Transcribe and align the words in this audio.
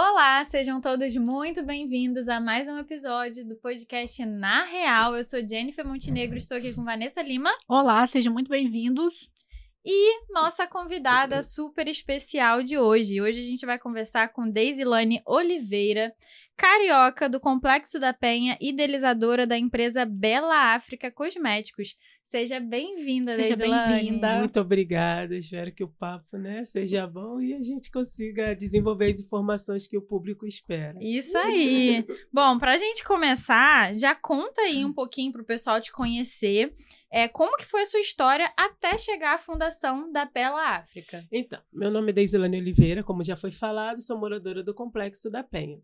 Olá, 0.00 0.44
sejam 0.44 0.80
todos 0.80 1.16
muito 1.16 1.64
bem-vindos 1.64 2.28
a 2.28 2.38
mais 2.38 2.68
um 2.68 2.78
episódio 2.78 3.44
do 3.44 3.56
podcast 3.56 4.24
Na 4.24 4.62
Real. 4.62 5.16
Eu 5.16 5.24
sou 5.24 5.40
Jennifer 5.40 5.84
Montenegro, 5.84 6.38
estou 6.38 6.56
aqui 6.56 6.72
com 6.72 6.84
Vanessa 6.84 7.20
Lima. 7.20 7.50
Olá, 7.66 8.06
sejam 8.06 8.32
muito 8.32 8.48
bem-vindos. 8.48 9.28
E 9.84 10.32
nossa 10.32 10.68
convidada 10.68 11.42
super 11.42 11.88
especial 11.88 12.62
de 12.62 12.78
hoje. 12.78 13.20
Hoje 13.20 13.40
a 13.40 13.44
gente 13.44 13.66
vai 13.66 13.76
conversar 13.76 14.32
com 14.32 14.48
Deisilane 14.48 15.20
Oliveira, 15.26 16.14
carioca 16.58 17.28
do 17.28 17.38
Complexo 17.38 18.00
da 18.00 18.12
Penha, 18.12 18.58
idealizadora 18.60 19.46
da 19.46 19.56
empresa 19.56 20.04
Bela 20.04 20.74
África 20.74 21.08
Cosméticos. 21.08 21.96
Seja 22.24 22.60
bem-vinda, 22.60 23.32
Seja 23.36 23.56
bem-vinda. 23.56 24.40
Muito 24.40 24.60
obrigada. 24.60 25.34
Espero 25.34 25.72
que 25.72 25.82
o 25.82 25.88
papo 25.88 26.36
né, 26.36 26.62
seja 26.64 27.06
bom 27.06 27.40
e 27.40 27.54
a 27.54 27.60
gente 27.60 27.90
consiga 27.90 28.54
desenvolver 28.54 29.12
as 29.12 29.20
informações 29.20 29.86
que 29.86 29.96
o 29.96 30.02
público 30.02 30.44
espera. 30.44 30.98
Isso 31.00 31.38
aí. 31.38 32.04
bom, 32.30 32.58
para 32.58 32.72
a 32.72 32.76
gente 32.76 33.02
começar, 33.02 33.94
já 33.94 34.14
conta 34.14 34.60
aí 34.60 34.84
um 34.84 34.92
pouquinho 34.92 35.32
para 35.32 35.40
o 35.40 35.46
pessoal 35.46 35.80
te 35.80 35.90
conhecer. 35.90 36.74
É, 37.10 37.26
como 37.26 37.56
que 37.56 37.64
foi 37.64 37.82
a 37.82 37.86
sua 37.86 38.00
história 38.00 38.52
até 38.54 38.98
chegar 38.98 39.36
à 39.36 39.38
fundação 39.38 40.12
da 40.12 40.26
Bela 40.26 40.76
África? 40.76 41.24
Então, 41.32 41.58
meu 41.72 41.90
nome 41.90 42.10
é 42.10 42.14
Deisilane 42.14 42.60
Oliveira, 42.60 43.02
como 43.02 43.22
já 43.22 43.36
foi 43.36 43.50
falado, 43.50 44.02
sou 44.02 44.18
moradora 44.18 44.62
do 44.62 44.74
Complexo 44.74 45.30
da 45.30 45.42
Penha. 45.42 45.80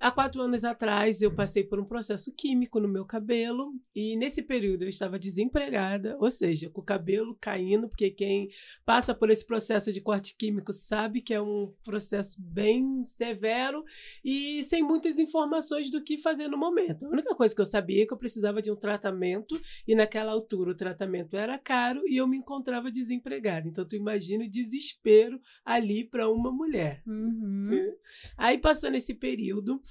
Há 0.00 0.10
quatro 0.14 0.40
anos 0.40 0.64
atrás, 0.64 1.20
eu 1.20 1.34
passei 1.34 1.64
por 1.64 1.80
um 1.80 1.84
processo 1.84 2.32
químico 2.32 2.78
no 2.78 2.88
meu 2.88 3.04
cabelo 3.04 3.72
e 3.94 4.16
nesse 4.16 4.42
período 4.42 4.82
eu 4.82 4.88
estava 4.88 5.18
desempregada, 5.18 6.16
ou 6.20 6.30
seja, 6.30 6.70
com 6.70 6.80
o 6.80 6.84
cabelo 6.84 7.36
caindo, 7.40 7.88
porque 7.88 8.10
quem 8.10 8.48
passa 8.84 9.12
por 9.12 9.28
esse 9.28 9.44
processo 9.44 9.92
de 9.92 10.00
corte 10.00 10.36
químico 10.36 10.72
sabe 10.72 11.20
que 11.20 11.34
é 11.34 11.42
um 11.42 11.74
processo 11.84 12.40
bem 12.40 13.04
severo 13.04 13.84
e 14.24 14.62
sem 14.62 14.82
muitas 14.82 15.18
informações 15.18 15.90
do 15.90 16.02
que 16.02 16.16
fazer 16.16 16.46
no 16.48 16.56
momento. 16.56 17.06
A 17.06 17.10
única 17.10 17.34
coisa 17.34 17.54
que 17.54 17.60
eu 17.60 17.66
sabia 17.66 18.04
é 18.04 18.06
que 18.06 18.12
eu 18.12 18.18
precisava 18.18 18.62
de 18.62 18.70
um 18.70 18.76
tratamento 18.76 19.60
e 19.86 19.94
naquela 19.94 20.30
altura 20.30 20.70
o 20.70 20.76
tratamento 20.76 21.36
era 21.36 21.58
caro 21.58 22.02
e 22.06 22.16
eu 22.16 22.28
me 22.28 22.36
encontrava 22.36 22.90
desempregada. 22.90 23.66
Então 23.68 23.84
tu 23.84 23.96
imagina 23.96 24.44
o 24.44 24.48
desespero 24.48 25.40
ali 25.64 26.04
para 26.04 26.30
uma 26.30 26.52
mulher. 26.52 27.02
Uhum. 27.04 27.92
Aí 28.38 28.58
passando 28.58 28.94
esse 28.94 29.14
período, 29.14 29.82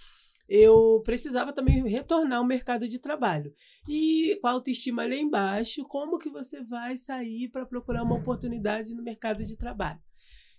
eu 0.47 1.01
precisava 1.03 1.53
também 1.53 1.87
retornar 1.87 2.39
ao 2.39 2.45
mercado 2.45 2.87
de 2.87 2.99
trabalho. 2.99 3.53
E 3.87 4.37
com 4.41 4.47
a 4.47 4.51
autoestima 4.51 5.05
lá 5.05 5.15
embaixo, 5.15 5.83
como 5.85 6.17
que 6.17 6.29
você 6.29 6.61
vai 6.61 6.97
sair 6.97 7.49
para 7.49 7.65
procurar 7.65 8.03
uma 8.03 8.15
oportunidade 8.15 8.93
no 8.93 9.03
mercado 9.03 9.43
de 9.43 9.57
trabalho? 9.57 9.99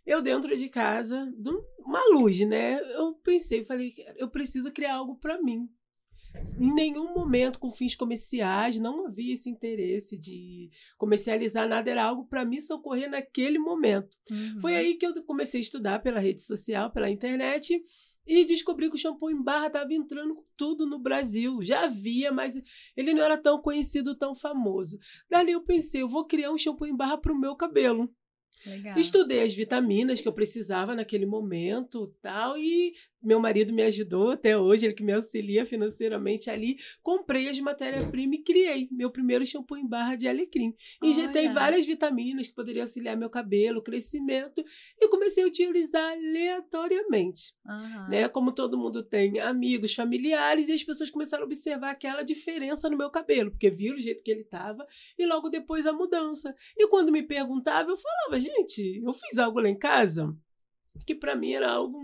Eu 0.06 0.20
dentro 0.20 0.54
de 0.56 0.68
casa, 0.68 1.32
uma 1.78 2.00
luz, 2.12 2.38
né? 2.40 2.78
Eu 2.94 3.14
pensei, 3.22 3.64
falei, 3.64 3.92
eu 4.16 4.28
preciso 4.28 4.70
criar 4.72 4.96
algo 4.96 5.16
para 5.16 5.40
mim. 5.40 5.68
Em 6.58 6.74
nenhum 6.74 7.14
momento 7.14 7.58
com 7.58 7.70
fins 7.70 7.94
comerciais, 7.94 8.78
não 8.78 9.06
havia 9.06 9.32
esse 9.32 9.48
interesse 9.48 10.18
de 10.18 10.68
comercializar 10.98 11.68
nada, 11.68 11.90
era 11.90 12.04
algo 12.04 12.26
para 12.26 12.44
me 12.44 12.60
socorrer 12.60 13.08
naquele 13.08 13.58
momento. 13.58 14.18
Uhum. 14.30 14.58
Foi 14.60 14.74
aí 14.74 14.94
que 14.94 15.06
eu 15.06 15.14
comecei 15.24 15.60
a 15.60 15.62
estudar 15.62 16.02
pela 16.02 16.18
rede 16.18 16.42
social, 16.42 16.90
pela 16.90 17.08
internet, 17.08 17.80
e 18.26 18.44
descobri 18.44 18.88
que 18.88 18.96
o 18.96 18.98
shampoo 18.98 19.30
em 19.30 19.42
barra 19.42 19.66
estava 19.66 19.92
entrando 19.92 20.34
com 20.34 20.44
tudo 20.56 20.86
no 20.86 20.98
Brasil. 20.98 21.62
Já 21.62 21.84
havia, 21.84 22.32
mas 22.32 22.60
ele 22.96 23.12
não 23.12 23.22
era 23.22 23.36
tão 23.36 23.60
conhecido, 23.60 24.16
tão 24.16 24.34
famoso. 24.34 24.98
Dali 25.28 25.52
eu 25.52 25.62
pensei, 25.62 26.02
eu 26.02 26.08
vou 26.08 26.26
criar 26.26 26.50
um 26.50 26.58
shampoo 26.58 26.86
em 26.86 26.96
barra 26.96 27.18
para 27.18 27.32
o 27.32 27.38
meu 27.38 27.54
cabelo. 27.56 28.12
Legal. 28.66 28.98
Estudei 28.98 29.42
as 29.42 29.52
vitaminas 29.52 30.20
que 30.20 30.28
eu 30.28 30.32
precisava 30.32 30.94
naquele 30.94 31.26
momento, 31.26 32.14
tal, 32.22 32.56
e 32.56 32.94
meu 33.22 33.40
marido 33.40 33.72
me 33.72 33.82
ajudou 33.82 34.32
até 34.32 34.56
hoje, 34.56 34.84
ele 34.84 34.94
que 34.94 35.02
me 35.02 35.12
auxilia 35.12 35.64
financeiramente 35.64 36.50
ali. 36.50 36.76
Comprei 37.02 37.48
as 37.48 37.58
matérias-primas 37.58 38.38
e 38.38 38.42
criei 38.42 38.88
meu 38.90 39.10
primeiro 39.10 39.46
shampoo 39.46 39.76
em 39.76 39.86
barra 39.86 40.14
de 40.14 40.28
alecrim. 40.28 40.74
Injetei 41.02 41.44
Olha. 41.46 41.54
várias 41.54 41.86
vitaminas 41.86 42.46
que 42.46 42.54
poderiam 42.54 42.82
auxiliar 42.82 43.16
meu 43.16 43.30
cabelo, 43.30 43.82
crescimento, 43.82 44.62
e 45.00 45.08
comecei 45.08 45.42
a 45.42 45.46
utilizar 45.46 46.12
aleatoriamente 46.12 47.54
Aham. 47.66 48.08
né? 48.08 48.28
Como 48.28 48.52
todo 48.52 48.76
mundo 48.76 49.02
tem 49.02 49.40
amigos, 49.40 49.94
familiares, 49.94 50.68
e 50.68 50.72
as 50.72 50.82
pessoas 50.82 51.10
começaram 51.10 51.44
a 51.44 51.46
observar 51.46 51.90
aquela 51.90 52.22
diferença 52.22 52.90
no 52.90 52.96
meu 52.96 53.10
cabelo, 53.10 53.50
porque 53.50 53.70
viram 53.70 53.96
o 53.96 54.00
jeito 54.00 54.22
que 54.22 54.30
ele 54.30 54.42
estava, 54.42 54.86
e 55.18 55.26
logo 55.26 55.48
depois 55.48 55.86
a 55.86 55.92
mudança. 55.92 56.54
E 56.76 56.86
quando 56.88 57.10
me 57.10 57.22
perguntava, 57.22 57.90
eu 57.90 57.96
falava, 57.96 58.38
gente, 58.44 59.02
eu 59.04 59.12
fiz 59.12 59.38
algo 59.38 59.60
lá 59.60 59.68
em 59.68 59.78
casa 59.78 60.36
que 61.04 61.14
para 61.14 61.34
mim 61.34 61.52
era 61.52 61.70
algo 61.70 61.98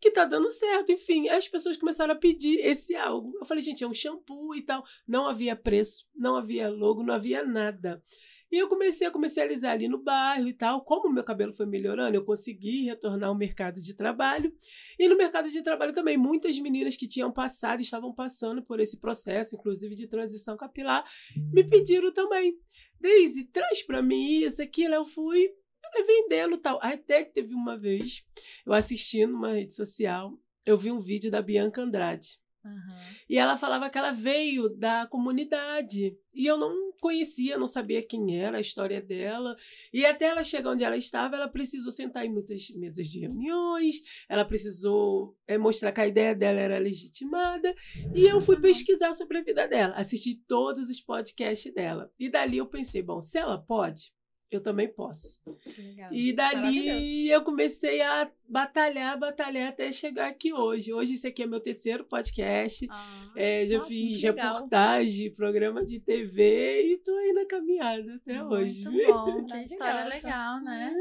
que 0.00 0.10
tá 0.10 0.24
dando 0.24 0.50
certo. 0.50 0.92
Enfim, 0.92 1.28
as 1.28 1.46
pessoas 1.46 1.76
começaram 1.76 2.14
a 2.14 2.16
pedir 2.16 2.58
esse 2.60 2.94
algo. 2.96 3.32
Eu 3.38 3.44
falei, 3.44 3.62
gente, 3.62 3.84
é 3.84 3.86
um 3.86 3.94
shampoo 3.94 4.54
e 4.54 4.62
tal. 4.62 4.84
Não 5.06 5.28
havia 5.28 5.54
preço, 5.54 6.06
não 6.14 6.36
havia 6.36 6.68
logo, 6.68 7.02
não 7.02 7.14
havia 7.14 7.44
nada. 7.44 8.02
E 8.50 8.58
eu 8.58 8.66
comecei 8.66 9.06
a 9.06 9.12
comercializar 9.12 9.72
ali 9.72 9.86
no 9.86 10.02
bairro 10.02 10.48
e 10.48 10.52
tal. 10.52 10.82
Como 10.82 11.08
o 11.08 11.12
meu 11.12 11.22
cabelo 11.22 11.52
foi 11.52 11.66
melhorando, 11.66 12.16
eu 12.16 12.24
consegui 12.24 12.84
retornar 12.84 13.28
ao 13.28 13.34
mercado 13.34 13.80
de 13.80 13.94
trabalho. 13.94 14.52
E 14.98 15.08
no 15.08 15.16
mercado 15.16 15.48
de 15.48 15.62
trabalho 15.62 15.92
também, 15.92 16.16
muitas 16.16 16.58
meninas 16.58 16.96
que 16.96 17.06
tinham 17.06 17.30
passado, 17.30 17.80
estavam 17.80 18.12
passando 18.12 18.60
por 18.60 18.80
esse 18.80 18.98
processo, 18.98 19.54
inclusive 19.54 19.94
de 19.94 20.08
transição 20.08 20.56
capilar, 20.56 21.04
me 21.52 21.62
pediram 21.62 22.12
também. 22.12 22.58
Daisy, 23.00 23.44
traz 23.44 23.84
para 23.84 24.02
mim 24.02 24.42
isso, 24.42 24.60
aquilo. 24.60 24.94
Eu 24.94 25.04
fui 25.04 25.48
falei, 25.90 26.06
vendendo 26.06 26.58
tal. 26.58 26.78
Até 26.82 27.24
que 27.24 27.32
teve 27.32 27.54
uma 27.54 27.76
vez, 27.76 28.24
eu 28.64 28.72
assistindo 28.72 29.34
uma 29.34 29.52
rede 29.52 29.72
social, 29.72 30.38
eu 30.64 30.76
vi 30.76 30.90
um 30.90 30.98
vídeo 30.98 31.30
da 31.30 31.42
Bianca 31.42 31.82
Andrade. 31.82 32.40
Aham. 32.64 33.00
E 33.28 33.38
ela 33.38 33.56
falava 33.56 33.88
que 33.88 33.96
ela 33.96 34.10
veio 34.10 34.68
da 34.68 35.06
comunidade. 35.06 36.14
E 36.32 36.46
eu 36.46 36.58
não 36.58 36.92
conhecia, 37.00 37.56
não 37.56 37.66
sabia 37.66 38.02
quem 38.02 38.38
era, 38.38 38.58
a 38.58 38.60
história 38.60 39.00
dela. 39.00 39.56
E 39.92 40.04
até 40.04 40.26
ela 40.26 40.44
chegar 40.44 40.70
onde 40.70 40.84
ela 40.84 40.96
estava, 40.96 41.36
ela 41.36 41.48
precisou 41.48 41.90
sentar 41.90 42.24
em 42.26 42.32
muitas 42.32 42.68
mesas 42.70 43.08
de 43.08 43.20
reuniões, 43.20 43.96
ela 44.28 44.44
precisou 44.44 45.36
eh, 45.46 45.56
mostrar 45.56 45.92
que 45.92 46.00
a 46.00 46.06
ideia 46.06 46.34
dela 46.34 46.60
era 46.60 46.78
legitimada. 46.78 47.74
E 48.14 48.24
eu 48.24 48.40
fui 48.40 48.60
pesquisar 48.60 49.12
sobre 49.14 49.38
a 49.38 49.42
vida 49.42 49.66
dela, 49.66 49.94
assisti 49.94 50.34
todos 50.46 50.90
os 50.90 51.00
podcasts 51.00 51.72
dela. 51.72 52.12
E 52.18 52.30
dali 52.30 52.58
eu 52.58 52.66
pensei, 52.66 53.02
bom, 53.02 53.20
se 53.20 53.38
ela 53.38 53.58
pode, 53.58 54.12
eu 54.50 54.60
também 54.60 54.88
posso. 54.88 55.40
Que 55.62 55.80
legal. 55.80 56.12
E 56.12 56.32
dali 56.32 57.30
eu 57.30 57.42
comecei 57.42 58.00
a 58.02 58.30
batalhar, 58.48 59.18
batalhar 59.18 59.68
até 59.68 59.92
chegar 59.92 60.28
aqui 60.28 60.52
hoje. 60.52 60.92
Hoje 60.92 61.14
esse 61.14 61.26
aqui 61.26 61.44
é 61.44 61.46
meu 61.46 61.60
terceiro 61.60 62.04
podcast. 62.04 62.86
Ah, 62.90 63.32
É, 63.36 63.64
já 63.64 63.78
nossa, 63.78 63.88
fiz 63.88 64.22
muito 64.22 64.22
reportagem, 64.22 65.32
programa 65.32 65.84
de 65.84 66.00
TV 66.00 66.94
e 66.94 66.98
tô 66.98 67.12
aí 67.12 67.32
na 67.32 67.46
caminhada 67.46 68.16
até 68.16 68.42
hoje. 68.42 68.88
Muito 68.88 69.12
bom, 69.12 69.44
que 69.46 69.52
Tá 69.52 69.62
história 69.62 70.04
legal, 70.06 70.60
né? 70.60 70.94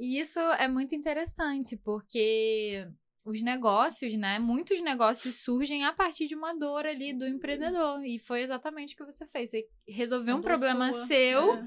E 0.00 0.18
isso 0.18 0.40
é 0.40 0.66
muito 0.66 0.94
interessante, 0.94 1.76
porque 1.76 2.84
os 3.24 3.42
negócios, 3.42 4.16
né? 4.16 4.38
Muitos 4.38 4.80
negócios 4.80 5.36
surgem 5.36 5.84
a 5.84 5.92
partir 5.92 6.26
de 6.26 6.34
uma 6.34 6.52
dor 6.52 6.86
ali 6.86 7.12
do 7.12 7.26
empreendedor. 7.26 8.04
E 8.04 8.18
foi 8.18 8.42
exatamente 8.42 8.94
o 8.94 8.96
que 8.96 9.04
você 9.04 9.26
fez. 9.26 9.50
Você 9.50 9.68
resolveu 9.86 10.36
um 10.36 10.40
problema 10.40 10.90
sua, 10.92 11.06
seu 11.06 11.54
é. 11.54 11.64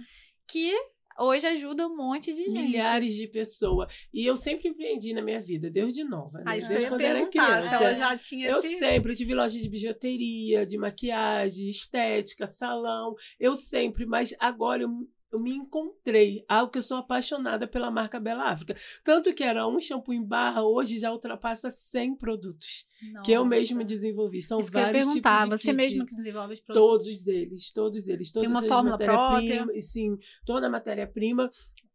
que 0.48 0.74
hoje 1.21 1.47
ajuda 1.47 1.87
um 1.87 1.95
monte 1.95 2.33
de 2.33 2.43
gente. 2.45 2.61
Milhares 2.61 3.15
de 3.15 3.27
pessoas. 3.27 3.93
E 4.13 4.25
eu 4.25 4.35
sempre 4.35 4.69
empreendi 4.69 5.13
na 5.13 5.21
minha 5.21 5.41
vida, 5.41 5.69
desde 5.69 6.03
nova. 6.03 6.39
Né? 6.39 6.43
Aí 6.47 6.61
eu 6.61 6.67
desde 6.67 6.87
quando 6.87 7.01
era 7.01 7.25
criança. 7.27 7.75
ela 7.75 7.93
já 7.93 8.17
tinha 8.17 8.47
Eu 8.47 8.59
esse... 8.59 8.77
sempre 8.77 9.15
tive 9.15 9.33
loja 9.33 9.59
de 9.59 9.69
bijuteria, 9.69 10.65
de 10.65 10.77
maquiagem, 10.77 11.69
estética, 11.69 12.45
salão. 12.47 13.15
Eu 13.39 13.55
sempre, 13.55 14.05
mas 14.05 14.33
agora 14.39 14.83
eu, 14.83 14.89
eu 15.31 15.40
me 15.40 15.52
encontrei. 15.52 16.44
Algo 16.47 16.72
que 16.72 16.78
eu 16.78 16.81
sou 16.81 16.97
apaixonada 16.97 17.68
pela 17.68 17.90
marca 17.90 18.19
Bela 18.19 18.50
África. 18.50 18.75
Tanto 19.03 19.34
que 19.34 19.44
era 19.44 19.68
um 19.68 19.80
shampoo 19.80 20.14
em 20.14 20.24
barra, 20.24 20.64
hoje 20.64 21.00
já 21.00 21.12
ultrapassa 21.12 21.69
100 21.69 22.16
produtos. 22.16 22.86
Que 23.24 23.31
eu 23.31 23.45
mesma 23.45 23.81
Nossa. 23.81 23.88
desenvolvi. 23.88 24.42
São 24.42 24.60
Isso 24.60 24.72
que 24.72 24.78
eu 24.78 24.81
ia 24.81 24.86
vários 24.88 25.06
perguntar, 25.06 25.44
tipos 25.44 25.57
de 25.57 25.63
você 25.63 25.68
kit. 25.69 25.78
mesmo 25.78 26.06
que 26.06 26.16
desenvolve 26.16 26.54
os 26.54 26.60
produtos? 26.62 26.89
Todos 27.06 27.28
eles, 27.28 27.72
todos 27.72 28.07
eles. 28.07 28.31
Todas 28.31 28.50
uma 28.50 28.60
as 28.60 28.68
fórmula 28.68 28.98
própria? 28.98 29.68
Sim, 29.80 30.18
toda 30.45 30.68
a 30.68 30.69
matéria-prima. 30.69 31.50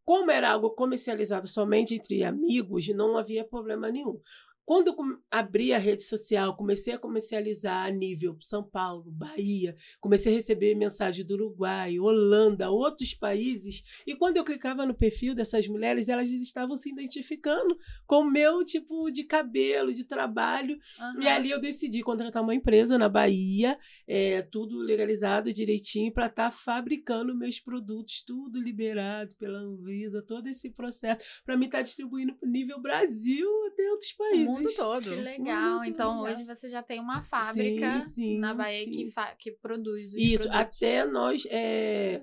Como 0.05 0.31
era 0.31 0.53
algo 0.53 0.71
comercializado 0.71 1.49
somente 1.49 1.97
entre 1.97 2.23
amigos, 2.23 2.89
não 2.89 3.19
havia 3.19 3.45
problema 3.45 3.91
nenhum. 3.91 4.21
Quando 4.67 4.89
eu 4.89 4.97
abri 5.31 5.73
a 5.73 5.79
rede 5.79 6.03
social, 6.03 6.57
comecei 6.57 6.93
a 6.93 6.99
comercializar 6.99 7.87
a 7.87 7.91
nível 7.91 8.37
São 8.41 8.65
Paulo, 8.65 9.05
Bahia, 9.13 9.77
comecei 10.01 10.33
a 10.33 10.35
receber 10.35 10.75
mensagem 10.75 11.25
do 11.25 11.35
Uruguai, 11.35 12.01
Holanda, 12.01 12.69
outros 12.69 13.15
países, 13.15 13.85
e 14.05 14.17
quando 14.17 14.39
eu 14.39 14.45
clicava 14.45 14.85
no 14.85 14.93
perfil 14.93 15.37
dessas 15.37 15.69
mulheres, 15.69 16.09
elas 16.09 16.29
estavam 16.31 16.75
se 16.75 16.91
identificando 16.91 17.79
com 18.05 18.23
o 18.23 18.31
meu 18.31 18.65
tipo 18.65 19.09
de 19.09 19.23
cabelo, 19.23 19.93
de 19.93 20.03
trabalho, 20.03 20.77
Aham. 20.99 21.23
e 21.23 21.29
ali 21.29 21.51
eu 21.51 21.61
decidi 21.61 22.03
contratar 22.03 22.43
uma 22.43 22.55
empresa 22.55 22.99
na 22.99 23.09
Bahia, 23.09 23.79
é, 24.05 24.43
tudo 24.43 24.79
legalizado 24.79 25.53
direitinho, 25.53 26.13
para 26.13 26.27
estar 26.27 26.51
fabricando 26.51 27.37
meus 27.37 27.61
produtos, 27.61 28.21
tudo 28.27 28.61
liberado 28.61 29.33
pela 29.37 29.61
Anvisa, 29.61 30.21
todo 30.21 30.49
esse 30.49 30.71
processo, 30.71 31.43
para 31.45 31.57
mim 31.57 31.67
estar 31.67 31.83
distribuindo 31.83 32.35
para 32.35 32.49
nível 32.49 32.81
Brasil 32.83 33.49
até 33.69 33.89
outros 33.91 34.13
países. 34.13 34.56
Mundo 34.57 34.77
todo. 34.77 35.11
Que 35.11 35.15
legal. 35.17 35.77
Muito 35.79 35.91
então 35.91 36.23
legal. 36.23 36.35
hoje 36.35 36.45
você 36.45 36.69
já 36.69 36.83
tem 36.83 37.01
uma 37.01 37.23
fábrica 37.23 38.01
Sim, 38.01 38.07
sim, 38.07 38.39
na 38.39 38.55
Bahia 38.55 38.85
sim. 38.85 38.91
que, 38.91 39.13
que 39.39 39.51
produz 39.53 40.09
os 40.09 40.15
Isso, 40.15 40.45
produtos. 40.45 40.61
até 40.61 41.05
nós 41.05 41.47
é, 41.51 42.23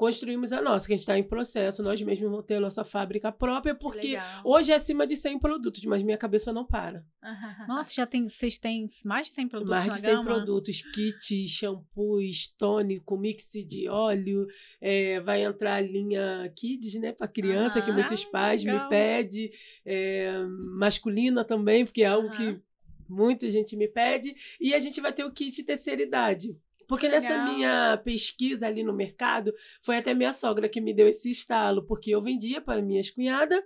construímos 0.00 0.50
a 0.50 0.62
nossa, 0.62 0.86
que 0.86 0.94
a 0.94 0.96
gente 0.96 1.02
está 1.02 1.18
em 1.18 1.22
processo, 1.22 1.82
nós 1.82 2.00
mesmos 2.00 2.30
vamos 2.30 2.46
ter 2.46 2.54
a 2.54 2.60
nossa 2.60 2.82
fábrica 2.82 3.30
própria, 3.30 3.74
Que 3.74 3.80
porque 3.82 4.06
legal. 4.12 4.40
hoje 4.44 4.72
é 4.72 4.74
acima 4.74 5.06
de 5.06 5.14
100 5.14 5.38
produtos, 5.38 5.84
mas 5.84 6.02
minha 6.02 6.16
cabeça 6.16 6.50
não 6.54 6.64
para. 6.64 7.04
Nossa, 7.68 7.92
já 7.92 8.06
tem, 8.06 8.26
vocês 8.26 8.58
têm 8.58 8.88
mais 9.04 9.26
de 9.26 9.34
100 9.34 9.48
produtos 9.48 9.74
Mais 9.74 9.86
na 9.88 9.94
de 9.96 10.00
100 10.00 10.10
gama? 10.10 10.24
produtos, 10.24 10.80
kits, 10.80 11.50
shampoos, 11.50 12.46
tônico, 12.56 13.18
mix 13.18 13.50
de 13.52 13.90
óleo, 13.90 14.46
é, 14.80 15.20
vai 15.20 15.44
entrar 15.44 15.74
a 15.74 15.80
linha 15.82 16.50
Kids, 16.56 16.94
né, 16.94 17.12
para 17.12 17.28
criança, 17.28 17.82
que 17.82 17.92
muitos 17.92 18.24
Ah, 18.24 18.30
pais 18.30 18.64
me 18.64 18.72
legal. 18.72 18.88
pedem, 18.88 19.50
é, 19.84 20.32
masculina 20.78 21.44
também, 21.44 21.84
porque 21.84 22.02
é 22.02 22.06
algo 22.06 22.30
que 22.30 22.58
muita 23.06 23.50
gente 23.50 23.76
me 23.76 23.86
pede, 23.86 24.34
e 24.58 24.72
a 24.72 24.78
gente 24.78 24.98
vai 24.98 25.12
ter 25.12 25.24
o 25.24 25.30
kit 25.30 25.62
terceira 25.62 26.00
idade. 26.02 26.56
Porque 26.90 27.06
Que 27.06 27.12
nessa 27.12 27.28
legal. 27.28 27.54
minha 27.54 27.96
pesquisa 27.98 28.66
ali 28.66 28.82
no 28.82 28.92
mercado, 28.92 29.54
foi 29.80 29.98
até 29.98 30.12
minha 30.12 30.32
sogra 30.32 30.68
que 30.68 30.80
me 30.80 30.92
deu 30.92 31.06
esse 31.06 31.30
estalo, 31.30 31.86
porque 31.86 32.10
eu 32.10 32.20
vendia 32.20 32.60
para 32.60 32.82
minhas 32.82 33.08
cunhadas 33.08 33.62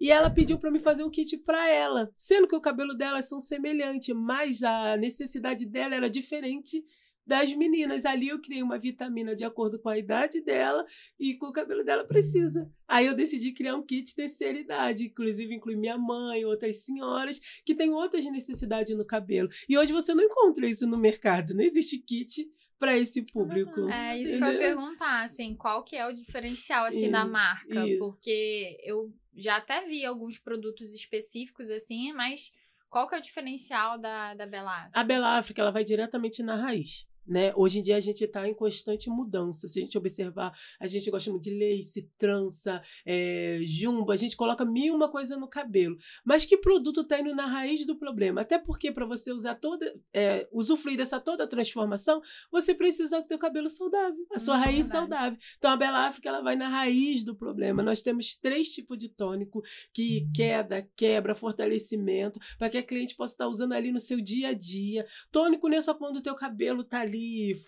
e 0.00 0.12
ela 0.12 0.30
pediu 0.30 0.60
para 0.60 0.70
me 0.70 0.78
fazer 0.78 1.02
um 1.02 1.10
kit 1.10 1.36
para 1.38 1.68
ela, 1.68 2.08
sendo 2.16 2.46
que 2.46 2.54
o 2.54 2.60
cabelo 2.60 2.94
delas 2.94 3.28
são 3.28 3.40
semelhantes, 3.40 4.14
mas 4.14 4.62
a 4.62 4.96
necessidade 4.96 5.66
dela 5.66 5.96
era 5.96 6.08
diferente 6.08 6.84
das 7.26 7.52
meninas. 7.52 8.06
Ali 8.06 8.28
eu 8.28 8.40
criei 8.40 8.62
uma 8.62 8.78
vitamina 8.78 9.34
de 9.34 9.42
acordo 9.42 9.80
com 9.80 9.88
a 9.88 9.98
idade 9.98 10.40
dela 10.40 10.86
e 11.18 11.34
com 11.34 11.46
o 11.46 11.52
cabelo 11.52 11.82
dela 11.84 12.04
precisa. 12.04 12.70
Aí 12.86 13.06
eu 13.06 13.14
decidi 13.14 13.50
criar 13.50 13.74
um 13.74 13.82
kit 13.82 14.14
terceira 14.14 14.56
idade, 14.56 15.06
inclusive 15.06 15.52
inclui 15.52 15.74
minha 15.74 15.98
mãe, 15.98 16.44
outras 16.44 16.76
senhoras 16.76 17.40
que 17.64 17.74
têm 17.74 17.90
outras 17.90 18.24
necessidades 18.26 18.96
no 18.96 19.04
cabelo. 19.04 19.48
E 19.68 19.76
hoje 19.76 19.92
você 19.92 20.14
não 20.14 20.22
encontra 20.22 20.64
isso 20.64 20.86
no 20.86 20.96
mercado, 20.96 21.54
não 21.54 21.64
existe 21.64 21.98
kit 21.98 22.48
para 22.78 22.96
esse 22.96 23.22
público. 23.22 23.88
É 23.88 24.16
isso 24.18 24.38
que 24.38 24.44
eu 24.44 24.46
ia 24.46 24.54
Entendeu? 24.54 24.76
perguntar, 24.76 25.24
assim, 25.24 25.54
qual 25.54 25.82
que 25.82 25.96
é 25.96 26.06
o 26.06 26.12
diferencial, 26.12 26.84
assim, 26.84 27.10
da 27.10 27.24
marca? 27.24 27.86
isso. 27.86 27.98
Porque 27.98 28.78
eu 28.82 29.12
já 29.34 29.56
até 29.56 29.84
vi 29.86 30.04
alguns 30.04 30.38
produtos 30.38 30.92
específicos, 30.94 31.70
assim, 31.70 32.12
mas 32.12 32.52
qual 32.90 33.08
que 33.08 33.14
é 33.14 33.18
o 33.18 33.22
diferencial 33.22 33.98
da, 33.98 34.34
da 34.34 34.46
Bela 34.46 34.90
A 34.92 35.04
Bela 35.04 35.38
África 35.38 35.60
ela 35.62 35.70
vai 35.70 35.84
diretamente 35.84 36.42
na 36.42 36.56
raiz. 36.56 37.07
Né? 37.28 37.52
Hoje 37.54 37.78
em 37.80 37.82
dia 37.82 37.96
a 37.96 38.00
gente 38.00 38.24
está 38.24 38.48
em 38.48 38.54
constante 38.54 39.10
mudança. 39.10 39.68
Se 39.68 39.78
a 39.78 39.82
gente 39.82 39.98
observar, 39.98 40.56
a 40.80 40.86
gente 40.86 41.10
gosta 41.10 41.30
muito 41.30 41.44
de 41.44 41.50
lace, 41.50 42.08
trança, 42.16 42.80
é, 43.04 43.60
jumbo, 43.62 44.10
a 44.10 44.16
gente 44.16 44.36
coloca 44.36 44.64
mil 44.64 44.94
uma 44.94 45.10
coisa 45.10 45.36
no 45.36 45.46
cabelo. 45.46 45.96
Mas 46.24 46.46
que 46.46 46.56
produto 46.56 47.02
está 47.02 47.20
indo 47.20 47.34
na 47.34 47.46
raiz 47.46 47.84
do 47.84 47.96
problema? 47.96 48.40
Até 48.40 48.58
porque 48.58 48.90
para 48.90 49.04
você 49.04 49.30
usar 49.30 49.56
toda, 49.56 49.94
é, 50.12 50.48
usufruir 50.50 50.96
dessa 50.96 51.20
toda 51.20 51.46
transformação, 51.46 52.22
você 52.50 52.74
precisa 52.74 53.22
ter 53.22 53.34
o 53.34 53.38
cabelo 53.38 53.68
saudável, 53.68 54.24
a 54.32 54.38
sua 54.38 54.56
Hum, 54.56 54.60
raiz 54.60 54.86
verdade. 54.86 54.92
saudável. 54.92 55.38
Então 55.58 55.70
a 55.70 55.76
Bela 55.76 56.06
África 56.06 56.28
ela 56.28 56.40
vai 56.40 56.56
na 56.56 56.68
raiz 56.68 57.22
do 57.22 57.34
problema. 57.34 57.82
Nós 57.82 58.00
temos 58.00 58.34
três 58.36 58.68
tipos 58.68 58.96
de 58.96 59.08
tônico 59.08 59.62
que 59.92 60.26
queda, 60.34 60.88
quebra, 60.96 61.34
fortalecimento, 61.34 62.40
para 62.58 62.70
que 62.70 62.78
a 62.78 62.82
cliente 62.82 63.14
possa 63.14 63.34
estar 63.34 63.48
usando 63.48 63.72
ali 63.72 63.92
no 63.92 64.00
seu 64.00 64.20
dia 64.20 64.48
a 64.48 64.52
dia. 64.54 65.04
Tônico 65.30 65.68
não 65.68 65.76
é 65.76 65.80
só 65.80 65.92
quando 65.92 66.16
o 66.16 66.22
teu 66.22 66.34
cabelo 66.34 66.82
tá 66.82 67.00
ali 67.00 67.17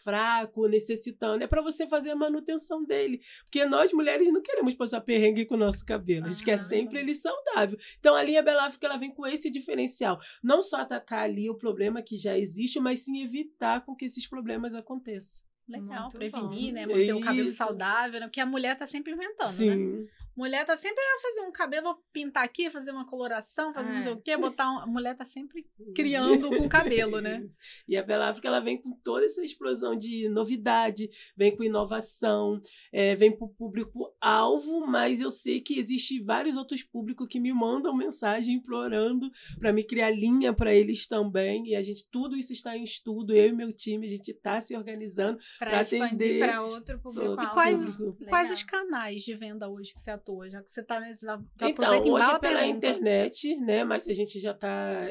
fraco, 0.02 0.67
necessitando, 0.67 1.43
é 1.43 1.47
para 1.47 1.62
você 1.62 1.87
fazer 1.87 2.11
a 2.11 2.17
manutenção 2.17 2.85
dele. 2.85 3.20
Porque 3.44 3.64
nós 3.64 3.93
mulheres 3.93 4.32
não 4.32 4.43
queremos 4.43 4.75
passar 4.75 5.00
perrengue 5.00 5.44
com 5.47 5.55
o 5.55 5.58
nosso 5.58 5.85
cabelo, 5.85 6.26
a 6.26 6.31
gente 6.31 6.44
quer 6.44 6.55
Ah. 6.55 6.58
sempre 6.58 6.99
ele 6.99 7.14
saudável. 7.14 7.79
Então 7.99 8.14
a 8.14 8.23
linha 8.23 8.43
Bela 8.43 8.67
África 8.67 8.87
ela 8.87 8.97
vem 8.97 9.11
com 9.12 9.26
esse 9.26 9.50
diferencial, 9.50 10.19
não 10.43 10.62
só 10.62 10.79
atacar 10.79 11.25
ali 11.25 11.49
o 11.50 11.55
problema 11.55 12.02
que 12.02 12.17
já 12.17 12.37
existe, 12.38 12.81
mas 12.81 13.00
sim 13.00 13.23
evitar 13.23 13.85
com 13.85 13.94
que 13.94 14.05
esses 14.05 14.26
problemas 14.26 14.75
aconteçam. 14.75 15.44
Legal, 15.69 16.02
Muito 16.02 16.17
prevenir, 16.19 16.69
bom. 16.69 16.73
né? 16.73 16.87
Manter 16.87 17.12
o 17.14 17.20
cabelo 17.20 17.49
Isso. 17.49 17.58
saudável, 17.58 18.19
né? 18.19 18.26
Porque 18.26 18.41
a 18.41 18.47
mulher 18.47 18.76
tá 18.76 18.88
sempre 18.88 19.12
inventando, 19.12 19.56
né? 19.64 20.08
Mulher 20.41 20.65
tá 20.65 20.75
sempre 20.77 21.03
a 21.03 21.21
fazer 21.21 21.41
um 21.47 21.53
cabelo, 21.53 22.03
pintar 22.15 22.45
aqui, 22.45 22.71
fazer 22.71 22.93
uma 22.93 23.05
coloração, 23.07 23.75
fazer 23.75 23.93
não 23.93 24.03
sei 24.03 24.13
É. 24.13 24.15
o 24.15 24.21
quê, 24.23 24.37
botar 24.39 24.71
um... 24.73 24.79
A 24.79 24.87
mulher 24.87 25.15
tá 25.15 25.25
sempre 25.27 25.67
criando 25.95 26.49
com 26.49 26.65
o 26.65 26.69
cabelo, 26.69 27.21
né? 27.21 27.47
E 27.87 27.95
a 27.97 28.03
Bela 28.03 28.31
África 28.31 28.49
ela 28.49 28.61
vem 28.61 28.81
com 28.81 28.93
toda 29.05 29.25
essa 29.27 29.43
explosão 29.43 29.95
de 29.95 30.29
novidade, 30.31 31.11
vem 31.37 31.55
com 31.55 31.63
inovação, 31.63 32.59
é, 32.91 33.15
vem 33.15 33.37
para 33.37 33.45
o 33.45 33.49
público-alvo, 33.51 34.87
mas 34.87 35.21
eu 35.21 35.31
sei 35.31 35.61
que 35.61 35.79
existe 35.79 36.23
vários 36.23 36.57
outros 36.57 36.83
públicos 36.83 37.27
que 37.29 37.39
me 37.41 37.53
mandam 37.53 37.95
mensagem 37.95 38.55
implorando 38.57 39.31
para 39.59 39.73
me 39.73 39.85
criar 39.85 40.11
linha 40.11 40.53
para 40.55 40.73
eles 40.75 41.07
também. 41.07 41.67
E 41.69 41.77
a 41.77 41.83
gente, 41.83 42.07
tudo 42.11 42.37
isso 42.37 42.53
está 42.53 42.77
em 42.77 42.83
estudo, 42.83 43.35
eu 43.35 43.49
e 43.49 43.53
meu 43.53 43.69
time, 43.73 44.07
a 44.07 44.11
gente 44.11 44.31
está 44.31 44.61
se 44.61 44.75
organizando. 44.77 45.39
Expandir 45.61 46.03
atender 46.05 46.39
para 46.39 46.63
outro 46.63 46.99
público 46.99 47.31
outro 47.31 47.51
quais- 47.51 47.97
público. 47.97 48.25
Quais 48.29 48.51
os 48.51 48.63
canais 48.63 49.23
de 49.23 49.35
venda 49.35 49.69
hoje 49.69 49.93
que 49.93 50.01
você 50.01 50.11
atua? 50.11 50.30
Já 50.49 50.62
que 50.62 50.71
você 50.71 50.82
tá 50.82 51.00
nesse. 51.00 51.25
Já 51.25 51.38
Então, 51.62 51.93
hoje 52.12 52.31
é 52.31 52.38
pela 52.38 52.61
pergunta. 52.61 52.77
internet, 52.88 53.56
né? 53.56 53.85
Mas 53.85 54.06
a 54.09 54.12
gente 54.12 54.38
já 54.41 54.53
está 54.53 55.06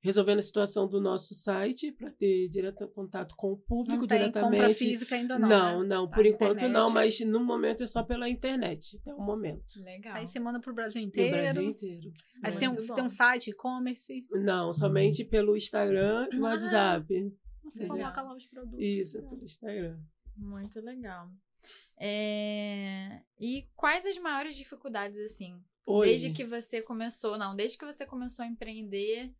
resolvendo 0.00 0.38
a 0.38 0.42
situação 0.42 0.86
do 0.88 1.00
nosso 1.00 1.34
site 1.34 1.90
para 1.90 2.08
ter 2.12 2.48
direto 2.48 2.86
contato 2.88 3.34
com 3.36 3.52
o 3.52 3.56
público 3.56 4.02
Não 4.02 4.06
tem 4.06 4.18
diretamente. 4.18 4.60
compra 4.60 4.74
física 4.74 5.14
ainda 5.16 5.36
não. 5.38 5.48
Não, 5.48 5.82
né? 5.82 5.88
não, 5.88 6.08
Tá, 6.08 6.14
por 6.16 6.24
enquanto 6.24 6.56
internet. 6.58 6.72
não, 6.72 6.90
mas 6.90 7.18
no 7.20 7.44
momento 7.44 7.82
é 7.82 7.86
só 7.86 8.02
pela 8.04 8.28
internet, 8.28 8.96
até 9.00 9.12
o 9.12 9.20
momento. 9.20 9.64
Legal. 9.82 10.14
Aí 10.14 10.26
você 10.26 10.38
manda 10.38 10.60
pro 10.60 10.72
Brasil 10.72 11.02
No 11.02 11.08
inteiro. 11.08 11.36
Brasil 11.36 11.62
inteiro. 11.64 12.12
Aí 12.44 12.52
você 12.52 12.58
tem, 12.60 12.68
um, 12.68 12.74
você 12.74 12.94
tem 12.94 13.04
um 13.04 13.08
site, 13.08 13.50
e-commerce. 13.50 14.24
Não, 14.30 14.72
somente 14.72 15.24
pelo 15.24 15.56
Instagram 15.56 16.28
e 16.32 16.36
Ah. 16.36 16.40
WhatsApp. 16.42 17.32
Você 17.64 17.82
Legal. 17.82 17.96
coloca 17.98 18.22
lá 18.22 18.34
os 18.36 18.46
produtos. 18.46 18.78
Isso, 18.80 19.20
pelo 19.20 19.42
Instagram. 19.42 19.98
Muito 20.36 20.80
legal. 20.80 21.28
É, 21.98 23.20
E 23.38 23.66
quais 23.76 24.06
as 24.06 24.18
maiores 24.18 24.56
dificuldades, 24.56 25.18
assim? 25.18 25.60
Desde 26.02 26.32
que 26.32 26.44
você 26.44 26.82
começou, 26.82 27.38
não, 27.38 27.56
desde 27.56 27.78
que 27.78 27.84
você 27.84 28.04
começou 28.04 28.44
a 28.44 28.48
empreender, 28.48 29.32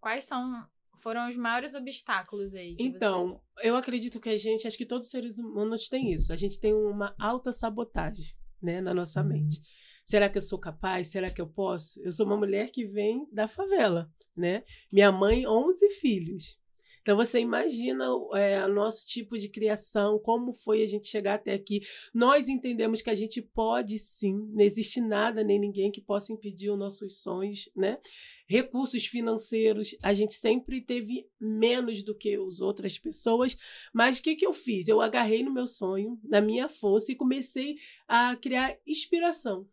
quais 0.00 0.24
são 0.24 0.66
foram 1.00 1.28
os 1.28 1.36
maiores 1.36 1.74
obstáculos 1.74 2.54
aí? 2.54 2.76
Então, 2.78 3.40
eu 3.62 3.74
acredito 3.74 4.20
que 4.20 4.28
a 4.28 4.36
gente, 4.36 4.66
acho 4.66 4.76
que 4.76 4.84
todos 4.86 5.06
os 5.06 5.10
seres 5.10 5.38
humanos 5.38 5.88
têm 5.88 6.12
isso. 6.12 6.32
A 6.32 6.36
gente 6.36 6.60
tem 6.60 6.74
uma 6.74 7.14
alta 7.18 7.52
sabotagem, 7.52 8.34
né, 8.62 8.80
na 8.82 8.92
nossa 8.92 9.22
mente. 9.22 9.62
Será 10.04 10.28
que 10.28 10.36
eu 10.36 10.42
sou 10.42 10.58
capaz? 10.58 11.08
Será 11.08 11.30
que 11.30 11.40
eu 11.40 11.48
posso? 11.48 12.02
Eu 12.02 12.12
sou 12.12 12.26
uma 12.26 12.36
mulher 12.36 12.70
que 12.70 12.84
vem 12.84 13.26
da 13.32 13.48
favela, 13.48 14.12
né? 14.36 14.62
Minha 14.92 15.10
mãe, 15.10 15.46
11 15.46 15.88
filhos. 16.00 16.59
Então 17.02 17.16
você 17.16 17.40
imagina 17.40 18.04
é, 18.34 18.64
o 18.64 18.72
nosso 18.72 19.06
tipo 19.06 19.38
de 19.38 19.48
criação, 19.48 20.18
como 20.18 20.52
foi 20.54 20.82
a 20.82 20.86
gente 20.86 21.06
chegar 21.06 21.34
até 21.34 21.54
aqui. 21.54 21.80
Nós 22.14 22.48
entendemos 22.48 23.02
que 23.02 23.10
a 23.10 23.14
gente 23.14 23.40
pode 23.40 23.98
sim, 23.98 24.34
não 24.52 24.60
existe 24.60 25.00
nada 25.00 25.42
nem 25.42 25.58
ninguém 25.58 25.90
que 25.90 26.00
possa 26.00 26.32
impedir 26.32 26.70
os 26.70 26.78
nossos 26.78 27.22
sonhos, 27.22 27.70
né? 27.74 27.98
Recursos 28.46 29.06
financeiros, 29.06 29.94
a 30.02 30.12
gente 30.12 30.34
sempre 30.34 30.80
teve 30.80 31.26
menos 31.40 32.02
do 32.02 32.14
que 32.14 32.34
as 32.34 32.60
outras 32.60 32.98
pessoas, 32.98 33.56
mas 33.92 34.18
o 34.18 34.22
que, 34.22 34.34
que 34.34 34.46
eu 34.46 34.52
fiz? 34.52 34.88
Eu 34.88 35.00
agarrei 35.00 35.42
no 35.42 35.52
meu 35.52 35.66
sonho, 35.66 36.18
na 36.24 36.40
minha 36.40 36.68
força 36.68 37.12
e 37.12 37.16
comecei 37.16 37.76
a 38.08 38.36
criar 38.36 38.76
inspiração. 38.86 39.66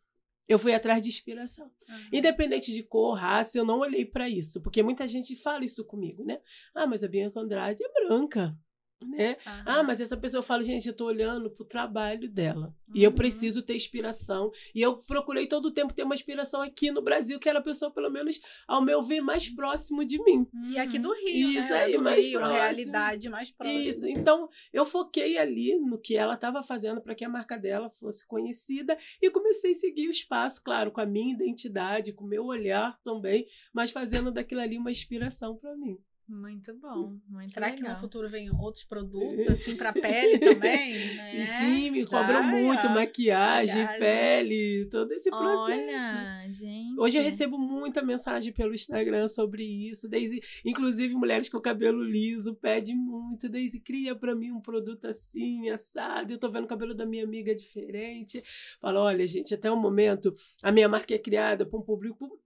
Eu 0.48 0.58
fui 0.58 0.74
atrás 0.74 1.02
de 1.02 1.10
inspiração. 1.10 1.70
você... 1.88 2.18
Independente 2.18 2.72
de 2.72 2.84
cor, 2.84 3.18
raça, 3.18 3.58
eu 3.58 3.66
não 3.66 3.80
olhei 3.80 4.06
para 4.06 4.30
isso, 4.30 4.62
porque 4.62 4.82
muita 4.82 5.06
gente 5.06 5.36
fala 5.36 5.66
isso 5.66 5.84
comigo, 5.86 6.24
né? 6.24 6.40
Ah, 6.74 6.88
mas 6.88 7.04
a 7.04 7.08
Bianca 7.08 7.40
Andrade 7.40 7.84
é 7.84 7.92
branca, 7.92 8.58
né? 9.06 9.38
Ah, 9.66 9.84
mas 9.84 10.02
essa 10.02 10.18
pessoa 10.18 10.42
fala, 10.42 10.64
gente, 10.64 10.88
eu 10.88 10.94
tô 10.96 11.06
olhando 11.06 11.50
pro 11.50 11.66
trabalho 11.66 12.30
dela. 12.30 12.74
E 12.94 13.04
eu 13.04 13.10
Uhum. 13.10 13.16
preciso 13.16 13.62
ter 13.62 13.76
inspiração. 13.76 14.52
E 14.74 14.82
eu 14.82 14.98
procurei 14.98 15.48
todo 15.48 15.66
o 15.68 15.72
tempo 15.72 15.94
ter 15.94 16.04
uma 16.04 16.16
inspiração 16.16 16.62
aqui 16.62 16.90
no 16.92 17.02
Brasil, 17.02 17.40
que 17.40 17.48
era 17.50 17.60
a 17.60 17.62
pessoa, 17.62 17.92
pelo 17.92 18.10
menos, 18.10 18.40
ao 18.68 18.82
meu 18.84 19.02
ver, 19.02 19.22
mais 19.22 19.50
próximo 19.50 20.04
de 20.06 20.22
mim. 20.24 20.48
E 20.72 20.80
aqui 20.80 20.98
do 20.98 21.14
Rio, 21.14 21.48
Uhum. 21.48 21.54
Isso 21.54 21.70
né? 21.70 21.84
aí, 21.84 21.92
do 21.98 22.04
mais 22.04 22.24
Rio, 22.24 22.40
próximo. 22.40 22.60
realidade 22.60 23.30
mais 23.30 23.52
próxima. 23.52 23.84
Isso. 23.84 24.08
Então, 24.08 24.50
eu 24.74 24.86
foquei 24.86 25.38
ali 25.38 25.78
no 25.78 26.00
que 26.00 26.16
ela 26.16 26.34
estava 26.36 26.64
fazendo 26.64 27.02
para 27.02 27.14
que 27.16 27.26
a 27.26 27.30
marca 27.30 27.58
dela 27.58 27.90
fosse 27.90 28.26
conhecida 28.28 28.98
e 29.22 29.30
comecei 29.30 29.72
a 29.72 29.76
seguir 29.76 30.08
o 30.08 30.12
espaço, 30.12 30.64
claro, 30.64 30.92
com 30.92 31.02
a 31.02 31.06
minha 31.06 31.34
identidade, 31.34 32.14
com 32.14 32.24
o 32.24 32.28
meu 32.28 32.46
olhar 32.46 32.98
também, 33.04 33.46
mas 33.74 33.92
fazendo 33.92 34.32
daquilo 34.32 34.62
ali 34.62 34.78
uma 34.78 34.92
inspiração 34.92 35.56
para 35.58 35.76
mim. 35.76 35.98
Muito 36.28 36.74
bom, 36.78 37.18
muito 37.30 37.54
Será 37.54 37.72
que 37.72 37.78
legal. 37.82 37.96
no 37.96 38.02
futuro 38.02 38.30
vem 38.30 38.50
outros 38.60 38.84
produtos, 38.84 39.48
assim, 39.48 39.78
pra 39.78 39.94
pele 39.94 40.38
também? 40.38 41.16
Né? 41.16 41.36
E 41.38 41.46
sim, 41.46 41.90
me 41.90 42.04
Já, 42.04 42.10
cobram 42.10 42.44
muito 42.44 42.90
maquiagem, 42.90 43.84
Maquiagem. 43.84 44.00
pele, 44.00 44.90
todo 44.92 45.12
esse 45.14 45.30
processo. 45.30 45.72
Olha, 45.72 46.46
gente. 46.50 47.00
Hoje 47.00 47.18
eu 47.18 47.24
recebo 47.24 47.58
muita 47.58 48.02
mensagem 48.04 48.52
pelo 48.52 48.74
Instagram 48.74 49.30
sobre 49.30 49.64
isso. 49.64 50.10
Daisy, 50.10 50.42
inclusive 50.66 51.14
mulheres 51.16 51.48
com 51.48 51.62
cabelo 51.62 52.04
liso 52.04 52.54
pedem 52.56 52.96
muito. 52.98 53.48
Daisy, 53.48 53.80
cria 53.80 54.14
pra 54.14 54.36
mim 54.36 54.52
um 54.52 54.60
produto 54.60 55.06
assim, 55.08 55.70
assado. 55.70 56.34
Eu 56.34 56.38
tô 56.38 56.50
vendo 56.52 56.66
o 56.66 56.68
cabelo 56.68 56.94
da 56.94 57.06
minha 57.06 57.24
amiga 57.24 57.56
diferente. 57.56 58.44
Falo, 58.82 59.00
olha, 59.00 59.26
gente, 59.26 59.54
até 59.54 59.72
o 59.72 59.78
momento, 59.78 60.34
a 60.62 60.74
minha 60.74 60.90
marca 60.90 61.14
é 61.16 61.18
criada 61.18 61.66
para 61.66 61.80
um 61.80 61.84
público 61.84 62.38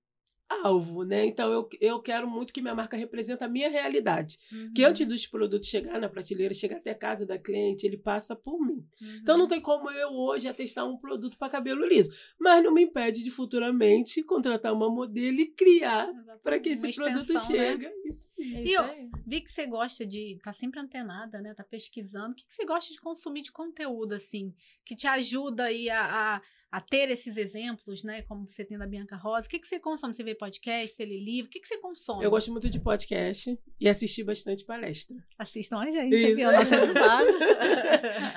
alvo, 0.63 1.03
né? 1.03 1.25
Então 1.25 1.51
eu, 1.51 1.70
eu 1.79 2.00
quero 2.01 2.29
muito 2.29 2.51
que 2.53 2.62
minha 2.62 2.75
marca 2.75 2.98
represente 2.98 3.43
a 3.43 3.48
minha 3.48 3.70
realidade. 3.70 4.38
Uhum. 4.51 4.74
Que 4.74 4.84
antes 4.84 5.08
dos 5.08 5.25
produtos 5.27 5.67
chegar 5.70 6.00
na 6.00 6.10
prateleira, 6.10 6.53
chegar 6.53 6.77
até 6.77 6.91
a 6.91 6.96
casa 6.96 7.25
da 7.25 7.38
cliente, 7.38 7.86
ele 7.86 7.98
passa 7.98 8.36
por 8.36 8.60
mim. 8.60 8.86
Então 9.22 9.38
não 9.38 9.48
tem 9.48 9.62
como 9.62 9.89
eu 9.91 10.10
hoje 10.10 10.48
atestar 10.48 10.88
um 10.88 10.98
produto 10.98 11.38
para 11.38 11.50
cabelo 11.50 11.86
liso, 11.86 12.12
mas 12.39 12.63
não 12.63 12.74
me 12.74 12.84
impede 12.84 13.24
de 13.24 13.31
futuramente 13.31 14.24
contratar 14.24 14.74
uma 14.74 14.89
modelo 14.89 15.39
e 15.39 15.48
criar 15.48 16.10
para 16.43 16.60
que 16.60 16.70
esse 16.70 16.86
Uma 16.86 16.93
produto 16.93 17.22
extensão, 17.22 17.55
né? 17.55 17.58
chegue. 17.72 17.91
Isso 18.05 18.25
aí. 18.38 18.55
É 18.55 18.63
E 18.67 18.74
eu- 18.74 18.84
aí. 18.84 19.10
Vi 19.27 19.39
que 19.41 19.51
você 19.51 19.65
gosta 19.67 20.05
de. 20.05 20.38
tá 20.43 20.51
sempre 20.51 20.79
antenada, 20.79 21.39
né? 21.41 21.53
Tá 21.53 21.63
pesquisando. 21.63 22.31
O 22.31 22.36
que, 22.36 22.46
que 22.48 22.53
você 22.55 22.65
gosta 22.65 22.91
de 22.91 23.00
consumir 23.00 23.43
de 23.43 23.51
conteúdo, 23.51 24.13
assim, 24.13 24.53
que 24.84 24.96
te 24.96 25.05
ajuda 25.08 25.65
aí 25.65 25.89
a, 25.89 26.01
a, 26.38 26.41
a 26.71 26.79
ter 26.79 27.09
esses 27.09 27.35
exemplos, 27.35 28.03
né? 28.03 28.21
Como 28.21 28.49
você 28.49 28.63
tem 28.63 28.77
da 28.77 28.87
Bianca 28.87 29.15
Rosa. 29.17 29.45
O 29.45 29.49
que, 29.49 29.59
que 29.59 29.67
você 29.67 29.77
consome? 29.79 30.13
Você 30.13 30.23
vê 30.23 30.33
podcast, 30.33 30.95
você 30.95 31.03
lê 31.05 31.19
livro? 31.19 31.49
O 31.49 31.51
que, 31.51 31.59
que 31.59 31.67
você 31.67 31.77
consome? 31.77 32.23
Eu 32.23 32.29
gosto 32.31 32.49
muito 32.51 32.69
de 32.69 32.79
podcast 32.79 33.59
e 33.79 33.89
assistir 33.89 34.23
bastante 34.23 34.63
palestra. 34.63 35.17
Assistam 35.37 35.79
a 35.79 35.91
gente 35.91 36.15
Isso. 36.15 36.27
aqui, 36.31 36.45
ó, 36.45 36.51
nosso 36.53 36.73
episódio. 36.73 37.37